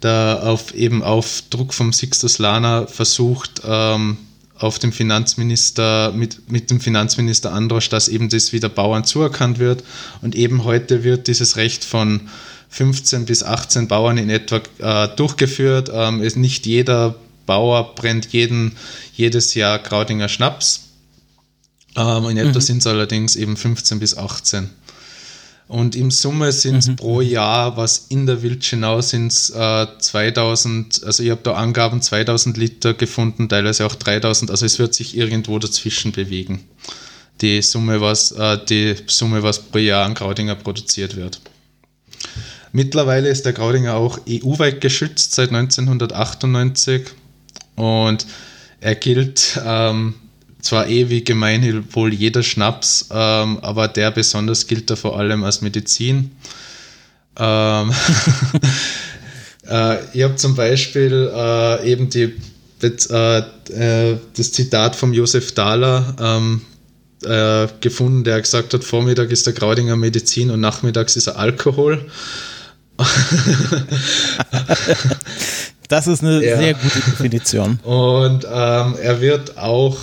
[0.00, 4.18] da auf eben auf Druck vom Sixtus Lana versucht, ähm,
[4.58, 9.84] auf dem Finanzminister, mit, mit dem Finanzminister Androsch, dass eben das wieder Bauern zuerkannt wird.
[10.22, 12.22] Und eben heute wird dieses Recht von
[12.70, 15.90] 15 bis 18 Bauern in etwa äh, durchgeführt.
[15.92, 17.14] Ähm, es, nicht jeder
[17.44, 18.76] Bauer brennt jeden,
[19.14, 20.88] jedes Jahr Graudinger Schnaps.
[21.96, 22.60] Ähm, in etwa mhm.
[22.60, 24.70] sind es allerdings eben 15 bis 18.
[25.68, 26.96] Und im Summe sind es mhm.
[26.96, 32.00] pro Jahr, was in der Wildschenau sind es äh, 2000, also ich habe da Angaben
[32.00, 36.64] 2000 Liter gefunden, teilweise auch 3000, also es wird sich irgendwo dazwischen bewegen.
[37.40, 41.40] Die Summe, was, äh, die Summe, was pro Jahr an Graudinger produziert wird.
[42.70, 47.06] Mittlerweile ist der Graudinger auch EU-weit geschützt seit 1998
[47.74, 48.26] und
[48.80, 50.14] er gilt ähm,
[50.66, 55.44] zwar eh wie gemeinhin wohl jeder Schnaps, ähm, aber der besonders gilt da vor allem
[55.44, 56.32] als Medizin.
[57.38, 57.92] Ähm
[59.68, 62.34] äh, ich habe zum Beispiel äh, eben die,
[62.82, 66.62] äh, äh, das Zitat von Josef Dahler ähm,
[67.24, 72.04] äh, gefunden, der gesagt hat, Vormittag ist der Graudinger Medizin und nachmittags ist er Alkohol.
[75.88, 76.56] das ist eine ja.
[76.56, 77.78] sehr gute Definition.
[77.82, 79.98] Und ähm, er wird auch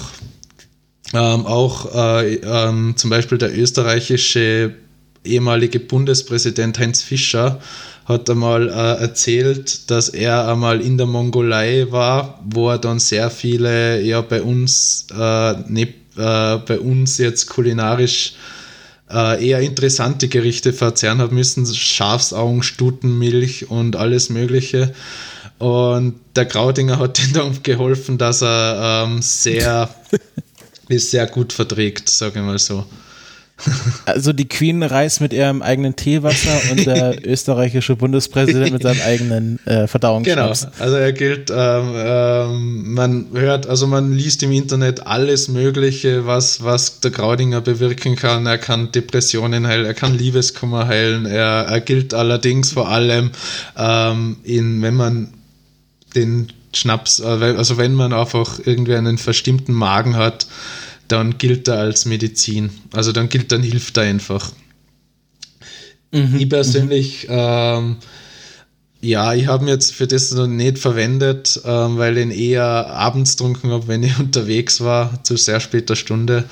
[1.13, 4.73] ähm, auch äh, ähm, zum Beispiel der österreichische
[5.23, 7.59] ehemalige Bundespräsident Heinz Fischer
[8.05, 13.29] hat einmal äh, erzählt, dass er einmal in der Mongolei war, wo er dann sehr
[13.29, 18.33] viele, ja, bei uns, äh, ne, bei uns jetzt kulinarisch
[19.13, 21.65] äh, eher interessante Gerichte verzehren hat müssen.
[21.65, 24.93] Schafsaugen, Stutenmilch und alles Mögliche.
[25.59, 29.89] Und der Graudinger hat ihm dann geholfen, dass er ähm, sehr
[30.95, 32.85] ist sehr gut verträgt, sage ich mal so.
[34.05, 39.65] Also die Queen reist mit ihrem eigenen Teewasser und der österreichische Bundespräsident mit seinem eigenen
[39.65, 40.61] äh, Verdauungsschnaps.
[40.61, 46.25] Genau, also er gilt ähm, ähm, man hört, also man liest im Internet alles Mögliche,
[46.25, 48.45] was, was der Graudinger bewirken kann.
[48.45, 53.31] Er kann Depressionen heilen, er kann Liebeskummer heilen, er, er gilt allerdings vor allem,
[53.77, 55.33] ähm, in, wenn man
[56.15, 60.47] den Schnaps, äh, also wenn man einfach irgendwie einen verstimmten Magen hat,
[61.07, 62.69] dann gilt er als Medizin.
[62.93, 64.51] Also dann gilt, dann hilft er einfach.
[66.11, 66.37] Mhm.
[66.37, 67.35] Ich persönlich, mhm.
[67.37, 67.95] ähm,
[69.01, 72.87] ja, ich habe ihn jetzt für das noch nicht verwendet, ähm, weil ich ihn eher
[72.91, 76.45] abends trunken habe, wenn ich unterwegs war, zu sehr später Stunde.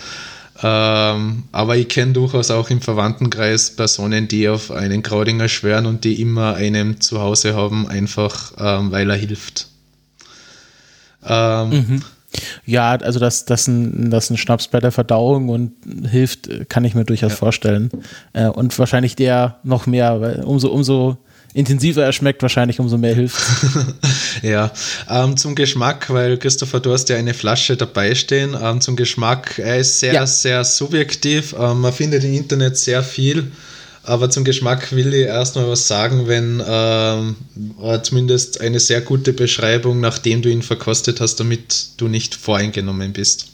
[0.63, 6.03] Ähm, aber ich kenne durchaus auch im Verwandtenkreis Personen, die auf einen Kraudinger schwören und
[6.03, 9.67] die immer einen zu Hause haben, einfach ähm, weil er hilft.
[11.25, 12.01] Ähm, mhm.
[12.65, 15.73] Ja, also dass das ein, das ein Schnaps bei der Verdauung und
[16.09, 17.37] hilft, kann ich mir durchaus ja.
[17.37, 17.89] vorstellen.
[18.33, 21.17] Äh, und wahrscheinlich der noch mehr, weil umso, umso
[21.53, 23.41] intensiver er schmeckt, wahrscheinlich umso mehr hilft.
[24.41, 24.71] ja,
[25.09, 28.55] ähm, zum Geschmack, weil Christopher, du hast ja eine Flasche dabei stehen.
[28.61, 30.25] Ähm, zum Geschmack, er ist sehr, ja.
[30.25, 31.53] sehr subjektiv.
[31.57, 33.51] Ähm, man findet im Internet sehr viel.
[34.03, 37.35] Aber zum Geschmack will ich erstmal was sagen, wenn ähm,
[37.81, 43.13] äh, zumindest eine sehr gute Beschreibung, nachdem du ihn verkostet hast, damit du nicht voreingenommen
[43.13, 43.51] bist.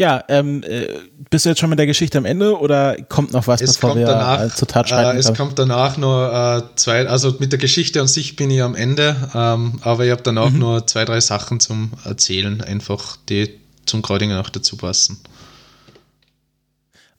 [0.00, 0.88] Ja, ähm, äh,
[1.28, 3.96] bist du jetzt schon mit der Geschichte am Ende oder kommt noch was, es bevor
[3.96, 5.16] wir danach, äh, zur Tat schreiten?
[5.16, 8.62] Äh, es kommt danach nur äh, zwei, also mit der Geschichte an sich bin ich
[8.62, 10.58] amEnde, ähm, aber ich habe danach mhm.
[10.58, 15.20] nur zwei, drei Sachen zum Erzählen, einfach die zum Kraudinger noch dazu passen.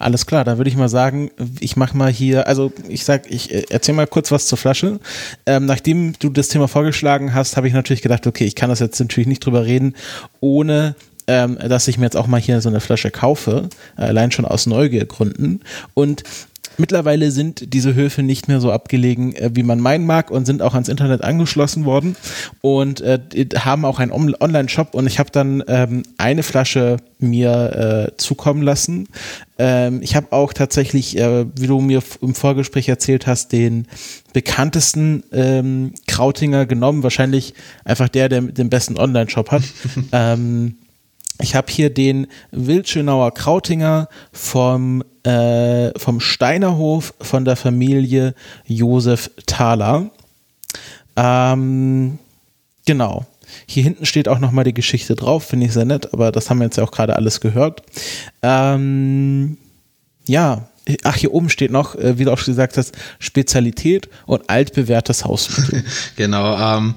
[0.01, 3.53] Alles klar, da würde ich mal sagen, ich mache mal hier, also ich sag, ich
[3.53, 4.99] äh, erzähle mal kurz was zur Flasche.
[5.45, 8.79] Ähm, nachdem du das Thema vorgeschlagen hast, habe ich natürlich gedacht, okay, ich kann das
[8.79, 9.95] jetzt natürlich nicht drüber reden,
[10.39, 10.95] ohne
[11.27, 14.65] ähm, dass ich mir jetzt auch mal hier so eine Flasche kaufe, allein schon aus
[14.65, 15.61] Neugiergründen.
[15.93, 16.23] Und
[16.81, 20.63] Mittlerweile sind diese Höfe nicht mehr so abgelegen, äh, wie man meinen mag und sind
[20.63, 22.15] auch ans Internet angeschlossen worden
[22.61, 23.19] und äh,
[23.55, 29.09] haben auch einen Online-Shop und ich habe dann ähm, eine Flasche mir äh, zukommen lassen.
[29.59, 33.85] Ähm, ich habe auch tatsächlich, äh, wie du mir im Vorgespräch erzählt hast, den
[34.33, 37.53] bekanntesten ähm, Krautinger genommen, wahrscheinlich
[37.85, 39.61] einfach der, der den besten Online-Shop hat.
[40.13, 40.77] ähm,
[41.41, 48.33] ich habe hier den Wildschönauer Krautinger vom, äh, vom Steinerhof von der Familie
[48.65, 50.09] Josef Thaler.
[51.15, 52.19] Ähm,
[52.85, 53.25] genau.
[53.65, 56.59] Hier hinten steht auch nochmal die Geschichte drauf, finde ich sehr nett, aber das haben
[56.59, 57.83] wir jetzt ja auch gerade alles gehört.
[58.41, 59.57] Ähm,
[60.25, 60.69] ja,
[61.03, 65.25] ach, hier oben steht noch, äh, wie du auch schon gesagt hast, Spezialität und altbewährtes
[65.25, 65.83] Hausmittel.
[66.15, 66.95] genau, ähm,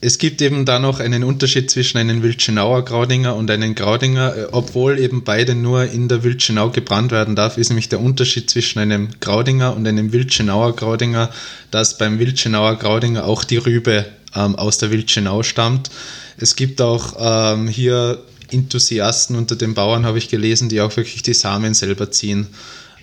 [0.00, 4.46] es gibt eben da noch einen Unterschied zwischen einem Wildschenauer Graudinger und einem Graudinger, äh,
[4.52, 8.78] obwohl eben beide nur in der Wildschenau gebrannt werden darf, ist nämlich der Unterschied zwischen
[8.78, 11.30] einem Graudinger und einem Wildschenauer Graudinger,
[11.70, 14.06] dass beim Wildschenauer Graudinger auch die Rübe
[14.36, 15.90] ähm, aus der Wildschenau stammt.
[16.36, 21.22] Es gibt auch ähm, hier Enthusiasten unter den Bauern, habe ich gelesen, die auch wirklich
[21.22, 22.46] die Samen selber ziehen.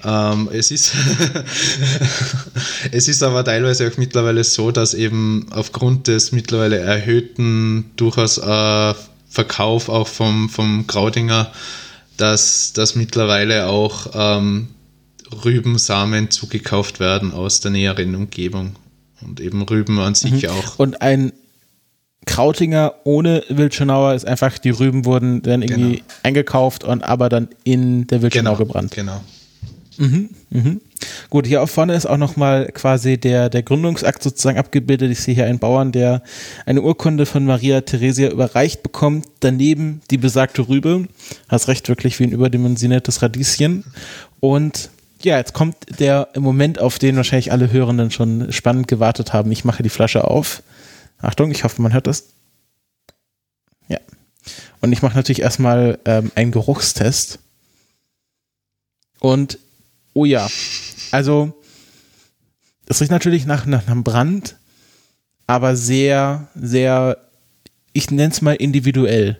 [0.06, 0.94] Ähm, es, ist
[2.91, 8.94] es ist aber teilweise auch mittlerweile so, dass eben aufgrund des mittlerweile erhöhten durchaus äh,
[9.28, 11.52] Verkauf auch vom, vom Graudinger,
[12.18, 14.68] dass, dass mittlerweile auch ähm,
[15.44, 18.76] Rübensamen zugekauft werden aus der näheren Umgebung.
[19.22, 20.50] Und eben Rüben an sich mhm.
[20.50, 20.78] auch.
[20.78, 21.34] Und ein
[22.26, 26.06] Krautinger ohne Wildschenauer ist einfach, die Rüben wurden dann irgendwie genau.
[26.24, 28.91] eingekauft und aber dann in der Wildschenau genau, gebrannt.
[28.91, 29.22] Genau.
[29.97, 30.81] Mhm, mhm.
[31.29, 35.12] Gut, hier vorne ist auch nochmal quasi der, der Gründungsakt sozusagen abgebildet.
[35.12, 36.21] Ich sehe hier einen Bauern, der
[36.65, 39.27] eine Urkunde von Maria Theresia überreicht bekommt.
[39.39, 41.08] Daneben die besagte Rübe.
[41.49, 43.84] Hast recht, wirklich wie ein überdimensioniertes Radieschen.
[44.39, 44.89] Und
[45.21, 49.51] ja, jetzt kommt der Moment, auf den wahrscheinlich alle Hörenden schon spannend gewartet haben.
[49.51, 50.62] Ich mache die Flasche auf.
[51.17, 52.27] Achtung, ich hoffe, man hört das.
[53.88, 53.99] Ja.
[54.81, 57.39] Und ich mache natürlich erstmal ähm, einen Geruchstest.
[59.19, 59.58] Und
[60.15, 60.47] Oh ja.
[61.12, 61.54] Also,
[62.88, 64.56] es riecht natürlich nach, nach einem Brand,
[65.45, 67.17] aber sehr, sehr,
[67.93, 69.39] ich nenne es mal individuell.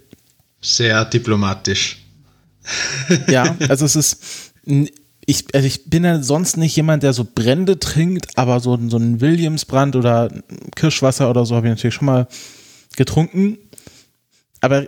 [0.62, 2.02] Sehr diplomatisch.
[3.28, 4.24] Ja, also es ist,
[5.28, 8.98] ich, also ich bin ja sonst nicht jemand, der so Brände trinkt, aber so, so
[8.98, 10.32] ein Williamsbrand oder
[10.76, 12.28] Kirschwasser oder so habe ich natürlich schon mal
[12.98, 13.60] getrunken.
[14.62, 14.88] Aber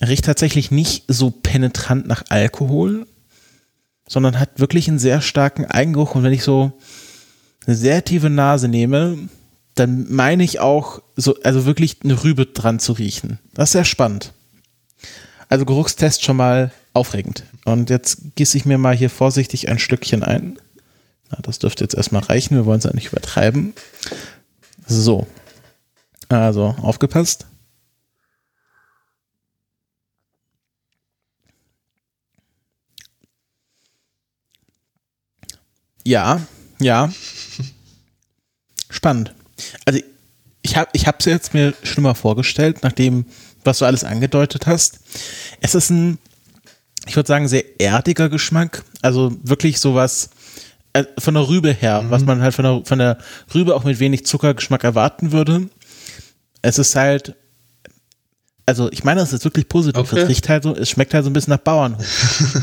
[0.00, 3.06] riecht tatsächlich nicht so penetrant nach Alkohol,
[4.06, 6.14] sondern hat wirklich einen sehr starken Eigengeruch.
[6.14, 6.72] Und wenn ich so
[7.66, 9.18] eine sehr tiefe Nase nehme,
[9.74, 13.38] dann meine ich auch, so, also wirklich eine Rübe dran zu riechen.
[13.54, 14.32] Das ist sehr spannend.
[15.48, 17.44] Also Geruchstest schon mal aufregend.
[17.64, 20.58] Und jetzt gieße ich mir mal hier vorsichtig ein Stückchen ein.
[21.30, 23.74] Na, das dürfte jetzt erstmal reichen, wir wollen es ja nicht übertreiben.
[24.86, 25.26] So.
[26.28, 27.46] Also aufgepasst.
[36.06, 36.40] Ja,
[36.80, 37.12] ja.
[38.90, 39.34] Spannend.
[39.84, 40.00] Also
[40.62, 43.26] ich habe ich es jetzt mir schlimmer vorgestellt, nachdem
[43.64, 45.00] was du alles angedeutet hast.
[45.60, 46.18] Es ist ein,
[47.06, 48.84] ich würde sagen, sehr erdiger Geschmack.
[49.02, 50.30] Also wirklich sowas
[50.92, 52.10] äh, von der Rübe her, mhm.
[52.10, 53.18] was man halt von der, von der
[53.54, 55.68] Rübe auch mit wenig Zuckergeschmack erwarten würde.
[56.62, 57.34] Es ist halt
[58.66, 60.00] also ich meine, das ist wirklich positiv.
[60.00, 60.20] Okay.
[60.20, 62.06] Es riecht halt so, es schmeckt halt so ein bisschen nach Bauernhof.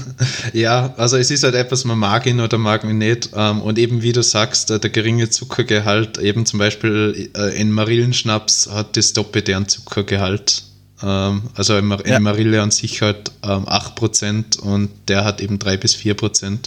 [0.53, 3.29] ja, also es ist halt etwas, man mag ihn oder mag ihn nicht.
[3.35, 8.69] Ähm, und eben wie du sagst, der geringe Zuckergehalt, eben zum Beispiel äh, in Marillenschnaps
[8.71, 10.63] hat das Doppelte an Zuckergehalt.
[11.03, 12.19] Ähm, also in ja.
[12.19, 16.57] Marille an sich hat 8% ähm, und der hat eben 3 bis 4%.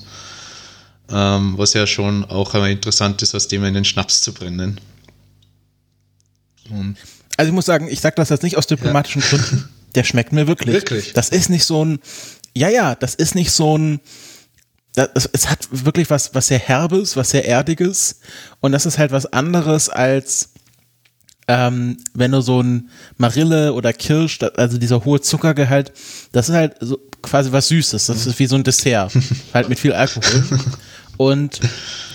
[1.06, 4.80] Was ja schon auch interessant ist, aus dem in den Schnaps zu brennen.
[6.70, 6.96] Und
[7.36, 9.28] also ich muss sagen, ich sage das jetzt nicht aus diplomatischen ja.
[9.28, 9.68] Gründen.
[9.94, 10.74] Der schmeckt mir wirklich.
[10.74, 11.12] Wirklich?
[11.12, 12.00] Das ist nicht so ein,
[12.54, 14.00] ja, ja, das ist nicht so ein,
[14.94, 18.20] das, es hat wirklich was, was sehr Herbes, was sehr Erdiges.
[18.60, 20.50] Und das ist halt was anderes als,
[21.48, 25.92] ähm, wenn du so ein Marille oder Kirsch, also dieser hohe Zuckergehalt,
[26.32, 28.06] das ist halt so quasi was Süßes.
[28.06, 29.12] Das ist wie so ein Dessert,
[29.54, 30.44] halt mit viel Alkohol.
[31.16, 31.60] Und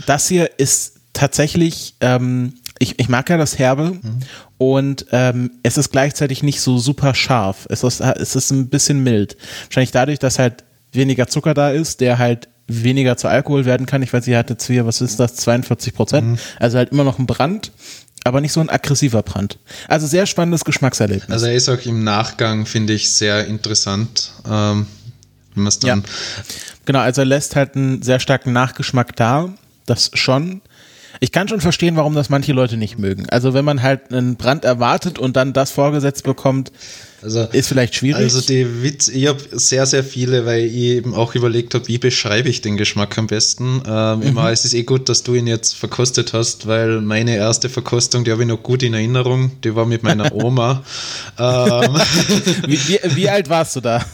[0.06, 4.20] das hier ist tatsächlich, ähm, ich, ich mag ja das Herbe mhm.
[4.58, 7.68] und ähm, es ist gleichzeitig nicht so super scharf.
[7.70, 9.38] Es ist, es ist ein bisschen mild.
[9.66, 10.64] Wahrscheinlich dadurch, dass halt
[10.94, 14.02] weniger Zucker da ist, der halt weniger zu Alkohol werden kann.
[14.02, 16.28] Ich weiß, sie hatte jetzt hier, was ist das, 42 Prozent.
[16.28, 16.38] Mhm.
[16.60, 17.72] Also halt immer noch ein Brand,
[18.24, 19.60] aber nicht so ein aggressiver Brand.
[19.88, 21.30] Also sehr spannendes Geschmackserlebnis.
[21.30, 24.32] Also er ist auch im Nachgang, finde ich, sehr interessant.
[24.50, 24.88] Ähm,
[25.56, 25.98] dann ja.
[26.86, 29.54] Genau, also er lässt halt einen sehr starken Nachgeschmack da.
[29.86, 30.62] Das schon.
[31.22, 33.28] Ich kann schon verstehen, warum das manche Leute nicht mögen.
[33.30, 36.72] Also wenn man halt einen Brand erwartet und dann das vorgesetzt bekommt,
[37.22, 38.24] also, ist vielleicht schwierig.
[38.24, 41.98] Also die Witz, ich habe sehr, sehr viele, weil ich eben auch überlegt habe, wie
[41.98, 43.84] beschreibe ich den Geschmack am besten.
[43.86, 44.26] Ähm, mhm.
[44.28, 48.24] Immer, es ist eh gut, dass du ihn jetzt verkostet hast, weil meine erste Verkostung,
[48.24, 50.84] die habe ich noch gut in Erinnerung, die war mit meiner Oma.
[51.38, 52.00] ähm,
[52.68, 54.06] wie, wie, wie alt warst du da?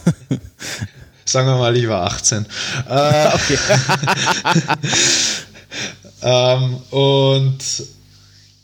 [1.28, 2.46] Sagen wir mal, ich war 18.
[2.88, 3.58] Äh, okay.
[6.22, 7.58] Ähm, und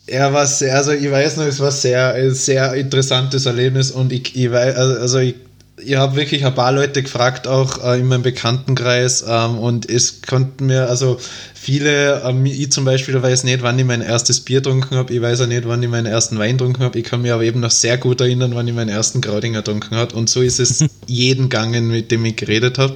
[0.05, 4.11] er war sehr, also ich weiß noch, es war sehr, ein sehr interessantes Erlebnis und
[4.11, 5.35] ich, ich weiß, also ich,
[5.77, 10.21] ich habe wirklich ein paar Leute gefragt, auch äh, in meinem Bekanntenkreis, ähm, und es
[10.21, 11.19] konnten mir, also
[11.53, 15.21] viele, ähm, ich zum Beispiel weiß nicht, wann ich mein erstes Bier getrunken habe, ich
[15.21, 17.59] weiß auch nicht, wann ich meinen ersten Wein getrunken habe, ich kann mich aber eben
[17.59, 20.85] noch sehr gut erinnern, wann ich meinen ersten Graudinger getrunken habe, und so ist es
[21.07, 22.95] jeden gegangen, mit dem ich geredet habe.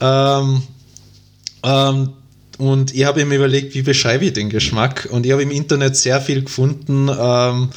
[0.00, 0.62] Ähm,
[1.62, 2.10] ähm,
[2.60, 5.08] und ich habe mir überlegt, wie beschreibe ich den Geschmack.
[5.10, 7.08] Und ich habe im Internet sehr viel gefunden.
[7.08, 7.70] Ähm,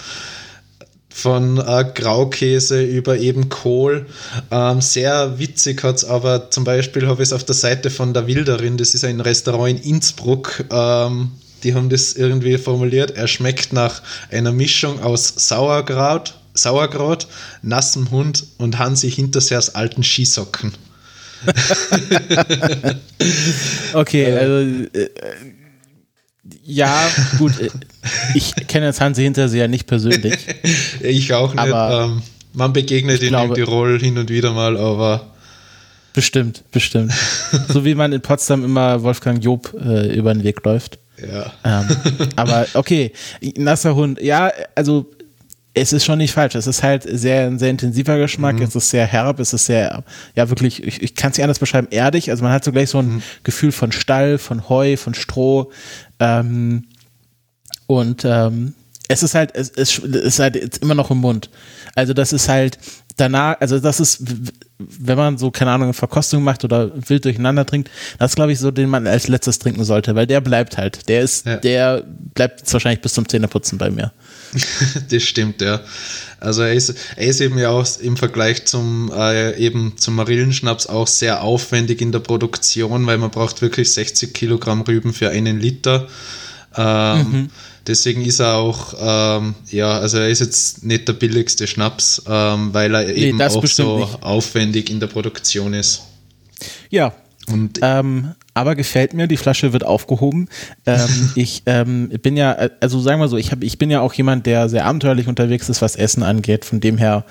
[1.13, 4.07] von äh, Graukäse über eben Kohl.
[4.49, 8.15] Ähm, sehr witzig hat es aber zum Beispiel habe ich es auf der Seite von
[8.15, 11.31] der Wilderin, das ist ein Restaurant in Innsbruck, ähm,
[11.63, 13.11] die haben das irgendwie formuliert.
[13.11, 17.27] Er schmeckt nach einer Mischung aus Sauerkraut, Sauerkraut,
[17.61, 20.73] nassem Hund und Hansi Hintersehrs alten Skisocken.
[23.93, 25.09] okay, also äh,
[26.63, 27.59] ja, gut.
[27.59, 27.69] Äh,
[28.35, 30.37] ich kenne jetzt Hansi Hinterseher nicht persönlich.
[31.01, 31.59] ich auch nicht.
[31.59, 32.21] Aber ähm,
[32.53, 35.27] man begegnet ihn glaube, in Tirol hin und wieder mal, aber.
[36.13, 37.11] Bestimmt, bestimmt.
[37.69, 40.99] so wie man in Potsdam immer Wolfgang Job äh, über den Weg läuft.
[41.19, 41.51] Ja.
[41.63, 41.87] Ähm,
[42.35, 43.11] aber okay,
[43.55, 44.21] nasser Hund.
[44.21, 45.09] Ja, also
[45.73, 46.55] es ist schon nicht falsch.
[46.55, 48.57] Es ist halt sehr, ein sehr intensiver Geschmack.
[48.57, 48.63] Mhm.
[48.63, 49.39] Es ist sehr herb.
[49.39, 50.03] Es ist sehr,
[50.35, 52.29] ja, wirklich, ich, ich kann es nicht anders beschreiben, erdig.
[52.29, 53.23] Also man hat so gleich so ein mhm.
[53.43, 55.71] Gefühl von Stall, von Heu, von Stroh.
[56.19, 56.85] Ähm,
[57.87, 58.75] und ähm,
[59.07, 61.49] es ist halt, es, es ist halt jetzt immer noch im Mund.
[61.95, 62.77] Also das ist halt
[63.17, 64.23] danach, also das ist,
[64.99, 68.51] wenn man so, keine Ahnung, eine Verkostung macht oder wild durcheinander trinkt, das ist, glaube
[68.51, 71.07] ich, so, den man als letztes trinken sollte, weil der bleibt halt.
[71.09, 71.57] Der ist, ja.
[71.57, 74.11] der bleibt jetzt wahrscheinlich bis zum Zähneputzen bei mir.
[75.09, 75.81] das stimmt, ja.
[76.39, 80.87] Also er ist, er ist eben ja auch im Vergleich zum äh, eben zum Marillenschnaps
[80.87, 85.59] auch sehr aufwendig in der Produktion, weil man braucht wirklich 60 Kilogramm Rüben für einen
[85.59, 86.07] Liter.
[86.75, 87.49] Ähm, mhm.
[87.85, 92.73] Deswegen ist er auch, ähm, ja, also er ist jetzt nicht der billigste Schnaps, ähm,
[92.73, 94.23] weil er eben nee, auch so nicht.
[94.23, 96.03] aufwendig in der Produktion ist.
[96.89, 97.13] Ja.
[97.47, 100.47] Und ähm, aber gefällt mir, die Flasche wird aufgehoben.
[100.85, 104.13] Ähm, ich ähm, bin ja, also sagen wir so, ich, hab, ich bin ja auch
[104.13, 106.63] jemand, der sehr abenteuerlich unterwegs ist, was Essen angeht.
[106.63, 107.25] Von dem her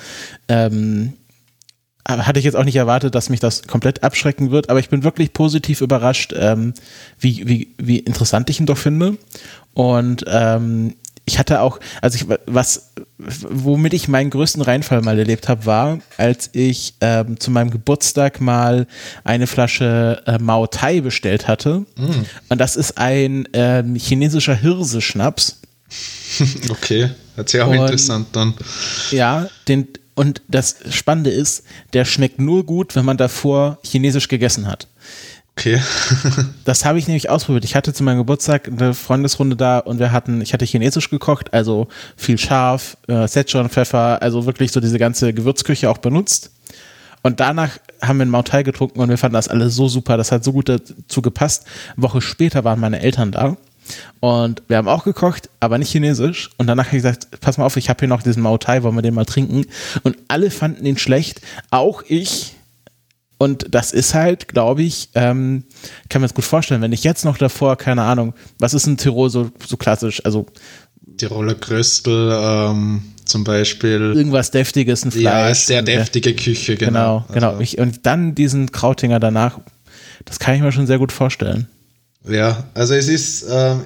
[2.09, 5.05] hatte ich jetzt auch nicht erwartet, dass mich das komplett abschrecken wird, aber ich bin
[5.05, 6.75] wirklich positiv überrascht, ähm,
[7.19, 9.17] wie, wie, wie interessant ich ihn doch finde.
[9.75, 10.95] Und ähm,
[11.25, 15.99] ich hatte auch, also ich, was, womit ich meinen größten Reinfall mal erlebt habe, war,
[16.17, 18.87] als ich ähm, zu meinem Geburtstag mal
[19.23, 21.85] eine Flasche äh, Mao Tai bestellt hatte.
[21.97, 22.25] Mm.
[22.49, 25.59] Und das ist ein ähm, chinesischer Hirse-Schnaps.
[26.71, 28.55] Okay, hört sich auch und, interessant dann.
[29.11, 34.67] Ja, den, und das Spannende ist, der schmeckt nur gut, wenn man davor chinesisch gegessen
[34.67, 34.89] hat.
[35.57, 35.81] Okay.
[36.65, 37.65] das habe ich nämlich ausprobiert.
[37.65, 41.53] Ich hatte zu meinem Geburtstag eine Freundesrunde da und wir hatten, ich hatte chinesisch gekocht,
[41.53, 46.51] also viel Schaf, äh, Szechuan Pfeffer, also wirklich so diese ganze Gewürzküche auch benutzt.
[47.23, 50.17] Und danach haben wir einen Mautai getrunken und wir fanden das alles so super.
[50.17, 51.67] Das hat so gut dazu gepasst.
[51.97, 53.57] Eine Woche später waren meine Eltern da
[54.21, 56.51] und wir haben auch gekocht, aber nicht chinesisch.
[56.57, 58.95] Und danach habe ich gesagt, pass mal auf, ich habe hier noch diesen Mautai, wollen
[58.95, 59.67] wir den mal trinken?
[60.03, 62.55] Und alle fanden ihn schlecht, auch ich.
[63.39, 65.65] Und das ist halt, glaube ich, ähm,
[66.09, 68.97] kann man es gut vorstellen, wenn ich jetzt noch davor, keine Ahnung, was ist in
[68.97, 70.25] Tirol so, so klassisch?
[70.25, 70.47] Also
[71.17, 74.13] Tiroler Kröstel ähm, zum Beispiel.
[74.15, 75.25] Irgendwas Deftiges, ein Fleisch.
[75.25, 77.25] Ja, sehr deftige Küche, genau.
[77.27, 77.49] Genau, genau.
[77.51, 77.61] Also.
[77.63, 79.59] Ich, und dann diesen Krautinger danach,
[80.25, 81.67] das kann ich mir schon sehr gut vorstellen.
[82.29, 83.81] Ja, also es ist, ähm,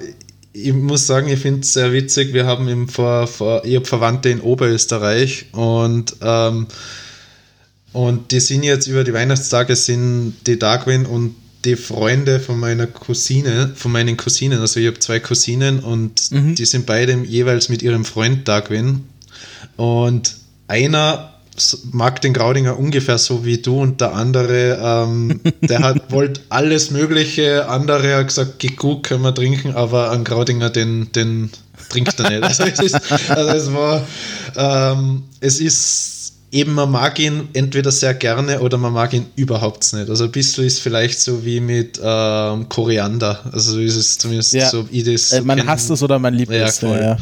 [0.53, 2.33] ich muss sagen, ich finde es sehr witzig.
[2.33, 6.67] Wir haben im vor, vor, ich habe Verwandte in Oberösterreich und ähm,
[7.93, 11.35] und die sind jetzt über die Weihnachtstage sind die Darwin und
[11.65, 16.55] die Freunde von meiner Cousine, von meinen Cousinen, also ich habe zwei Cousinen und mhm.
[16.55, 19.03] die sind beide jeweils mit ihrem Freund Darwin.
[19.77, 20.35] Und
[20.67, 21.33] einer
[21.91, 26.91] mag den Graudinger ungefähr so wie du und der andere, ähm, der hat wollte alles
[26.91, 31.49] Mögliche, andere hat gesagt, geh gut, können wir trinken, aber ein Graudinger, den, den
[31.89, 32.43] trinkt er nicht.
[32.47, 34.07] Also es, ist, also es war,
[34.55, 36.16] ähm, es ist
[36.51, 40.09] eben man mag ihn entweder sehr gerne oder man mag ihn überhaupt nicht.
[40.09, 43.41] Also ein bisschen ist vielleicht so wie mit ähm, Koriander.
[43.51, 44.69] Also ist es zumindest ja.
[44.69, 46.79] so, ich das äh, Man hasst es oder man liebt ja, es.
[46.81, 47.17] Ja,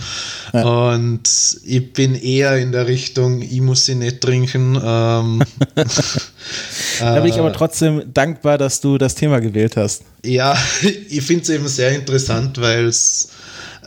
[0.54, 0.64] ja.
[0.64, 1.28] Und
[1.64, 4.76] ich bin eher in der Richtung, ich muss sie nicht trinken.
[4.76, 5.42] Ähm,
[7.00, 10.04] da bin ich aber trotzdem dankbar, dass du das Thema gewählt hast.
[10.24, 10.56] Ja,
[11.10, 13.30] ich finde es eben sehr interessant, weil es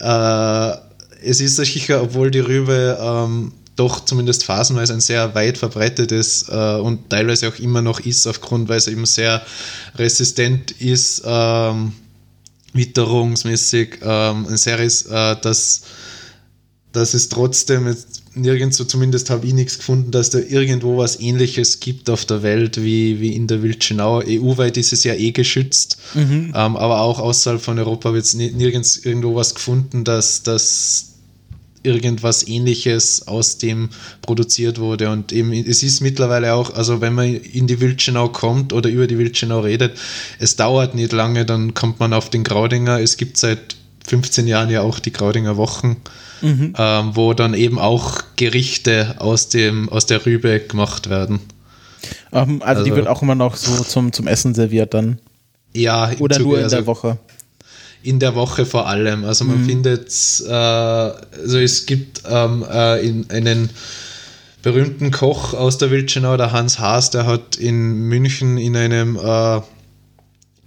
[0.01, 0.73] äh,
[1.21, 6.77] es ist sicher, obwohl die Rübe ähm, doch zumindest phasenweise ein sehr weit verbreitetes äh,
[6.77, 9.43] und teilweise auch immer noch ist, aufgrund, weil es eben sehr
[9.97, 11.93] resistent ist, ähm,
[12.73, 15.83] witterungsmäßig, ähm, ein sehr ist, äh, dass,
[16.93, 21.81] dass es trotzdem jetzt nirgendwo, zumindest habe ich nichts gefunden, dass da irgendwo was ähnliches
[21.81, 24.23] gibt auf der Welt wie, wie in der Wildschenau.
[24.27, 26.53] EU-weit ist es ja eh geschützt, mhm.
[26.55, 31.08] ähm, aber auch außerhalb von Europa wird es nirgends irgendwo was gefunden, dass, dass
[31.97, 33.91] irgendwas ähnliches aus dem
[34.23, 35.11] produziert wurde.
[35.11, 39.07] Und eben, es ist mittlerweile auch, also wenn man in die Wildschenau kommt oder über
[39.07, 39.99] die Wildschenau redet,
[40.39, 43.01] es dauert nicht lange, dann kommt man auf den Graudinger.
[43.01, 43.77] Es gibt seit
[44.07, 45.97] 15 Jahren ja auch die Graudinger Wochen,
[46.41, 46.75] mhm.
[46.77, 51.41] ähm, wo dann eben auch Gerichte aus, dem, aus der Rübe gemacht werden.
[52.31, 55.19] Um, ähm, also, also, die wird auch immer noch so zum, zum Essen serviert dann.
[55.75, 57.19] Ja, oder nur in also, der Woche
[58.03, 59.25] in der Woche vor allem.
[59.25, 59.67] Also man mhm.
[59.67, 60.11] findet,
[60.47, 63.71] äh, also es gibt ähm, äh, in einen
[64.63, 69.61] berühmten Koch aus der Wildschenau, der Hans Haas, der hat in München in einem äh,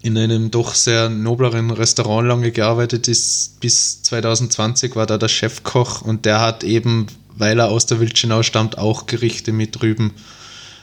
[0.04, 3.60] in einem doch sehr nobleren Restaurant lange gearbeitet ist.
[3.60, 7.06] Bis 2020 war da der Chefkoch und der hat eben,
[7.38, 10.14] weil er aus der Wildschenau stammt, auch Gerichte mit Rüben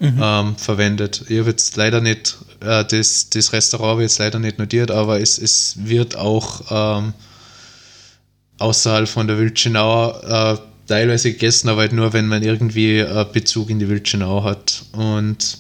[0.01, 0.21] mhm.
[0.23, 1.25] ähm, verwendet.
[1.29, 5.21] Ich habe jetzt leider nicht, äh, das, das Restaurant wird jetzt leider nicht notiert, aber
[5.21, 7.15] es, es wird auch ähm,
[8.59, 13.71] außerhalb von der Wildschenau äh, teilweise gegessen, aber halt nur, wenn man irgendwie äh, Bezug
[13.71, 14.85] in die Wildschenau hat.
[14.93, 15.59] Und,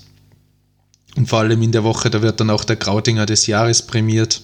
[1.16, 4.42] und vor allem in der Woche, da wird dann auch der Krautinger des Jahres prämiert.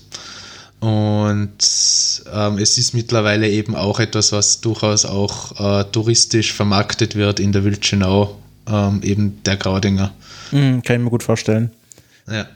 [0.80, 7.40] Und ähm, es ist mittlerweile eben auch etwas, was durchaus auch äh, touristisch vermarktet wird
[7.40, 8.38] in der Wildschenau
[8.68, 10.12] ähm, eben der Graudinger.
[10.52, 11.70] Mhm, kann ich mir gut vorstellen.
[12.30, 12.46] Ja.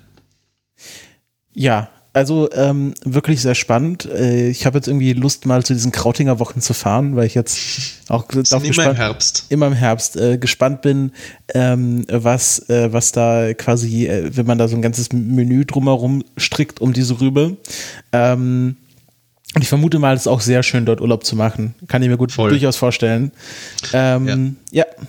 [1.55, 4.07] Ja, also ähm, wirklich sehr spannend.
[4.07, 7.35] Äh, ich habe jetzt irgendwie Lust, mal zu diesen Krautinger Wochen zu fahren, weil ich
[7.35, 7.59] jetzt
[8.09, 9.47] auch immer gespannt, im Herbst.
[9.51, 11.13] Immer im Herbst äh, gespannt bin,
[11.55, 16.25] ähm, was, äh, was da quasi, äh, wenn man da so ein ganzes Menü drumherum
[16.37, 17.57] strickt um diese Rübe.
[18.13, 18.77] Ähm,
[19.55, 21.75] und ich vermute mal, es ist auch sehr schön, dort Urlaub zu machen.
[21.87, 22.51] Kann ich mir gut Voll.
[22.51, 23.33] durchaus vorstellen.
[23.93, 24.85] Ähm, ja.
[24.85, 25.07] ja.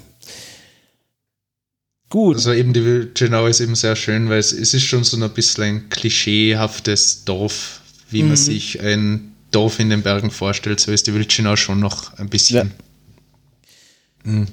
[2.10, 2.38] Gut.
[2.38, 5.30] Also eben die Genau ist eben sehr schön, weil es, es ist schon so ein
[5.30, 8.30] bisschen ein klischeehaftes Dorf, wie mhm.
[8.30, 10.80] man sich ein Dorf in den Bergen vorstellt.
[10.80, 12.72] So ist die Wildschenau schon noch ein bisschen.
[14.26, 14.32] Ja.
[14.32, 14.48] Mhm.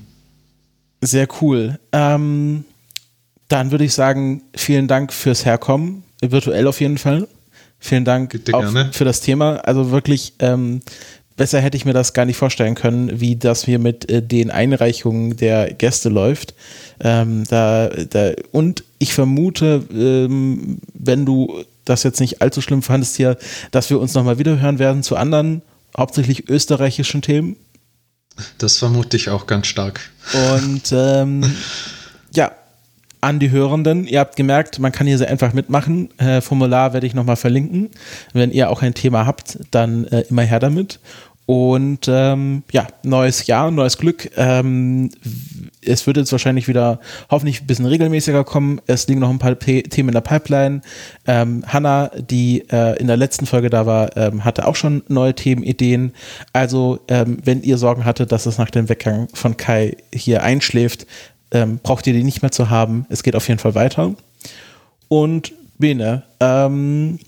[1.01, 1.79] Sehr cool.
[1.93, 2.65] Ähm,
[3.49, 7.29] dann würde ich sagen, vielen Dank fürs Herkommen, virtuell auf jeden Fall.
[7.79, 8.41] Vielen Dank
[8.93, 9.57] für das Thema.
[9.59, 10.81] Also wirklich ähm,
[11.37, 14.51] besser hätte ich mir das gar nicht vorstellen können, wie das hier mit äh, den
[14.51, 16.55] Einreichungen der Gäste läuft.
[17.01, 23.17] Ähm, da, da, und ich vermute, ähm, wenn du das jetzt nicht allzu schlimm fandest
[23.17, 23.37] hier,
[23.71, 25.63] dass wir uns nochmal wiederhören werden zu anderen,
[25.97, 27.57] hauptsächlich österreichischen Themen.
[28.59, 30.01] Das vermute ich auch ganz stark.
[30.35, 31.45] Und ähm,
[32.35, 32.53] ja,
[33.27, 34.07] an die Hörenden.
[34.07, 36.11] Ihr habt gemerkt, man kann hier sehr einfach mitmachen.
[36.19, 37.91] Äh, Formular werde ich nochmal verlinken.
[38.33, 41.01] Wenn ihr auch ein Thema habt, dann äh, immer her damit.
[41.47, 44.31] Und ähm, ja, neues Jahr, neues Glück.
[44.37, 45.11] Ähm,
[45.81, 46.99] es wird jetzt wahrscheinlich wieder
[47.31, 48.81] hoffentlich ein bisschen regelmäßiger kommen.
[48.87, 50.83] Es liegen noch ein paar P Themen in der Pipeline.
[51.25, 55.35] Ähm, Hanna, die äh, in der letzten Folge da war, ähm, hatte auch schon neue
[55.35, 56.13] Themenideen.
[56.53, 61.07] Also, ähm, wenn ihr Sorgen hattet, dass es nach dem Weggang von Kai hier einschläft,
[61.53, 63.07] ähm, braucht ihr die nicht mehr zu haben.
[63.09, 64.15] Es geht auf jeden Fall weiter.
[65.07, 67.21] Und Bene, ähm,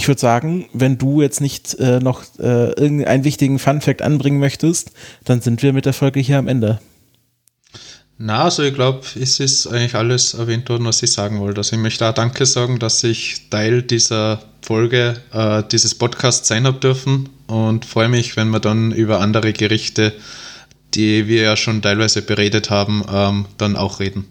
[0.00, 4.92] ich würde sagen, wenn du jetzt nicht äh, noch äh, irgendeinen wichtigen Fun-Fact anbringen möchtest,
[5.26, 6.80] dann sind wir mit der Folge hier am Ende.
[8.16, 11.58] Na, also ich glaube, es ist eigentlich alles erwähnt worden, was ich sagen wollte.
[11.58, 16.64] Also ich möchte auch Danke sagen, dass ich Teil dieser Folge, äh, dieses Podcasts sein
[16.64, 20.14] habe dürfen und freue mich, wenn wir dann über andere Gerichte,
[20.94, 24.24] die wir ja schon teilweise beredet haben, ähm, dann auch reden.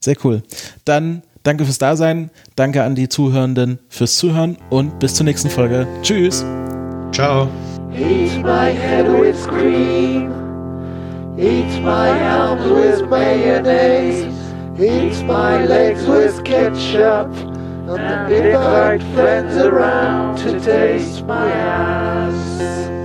[0.00, 0.42] Sehr cool.
[0.84, 5.86] Dann Danke fürs Dasein, danke an die Zuhörenden fürs Zuhören und bis zur nächsten Folge.
[6.02, 6.44] Tschüss.
[7.12, 7.48] Ciao.
[7.92, 10.32] Eat my head with cream.
[11.38, 14.26] Eat my arms with mayonnaise.
[14.78, 17.28] Eat my legs with ketchup.
[17.88, 22.99] And invite friends around to taste my ass.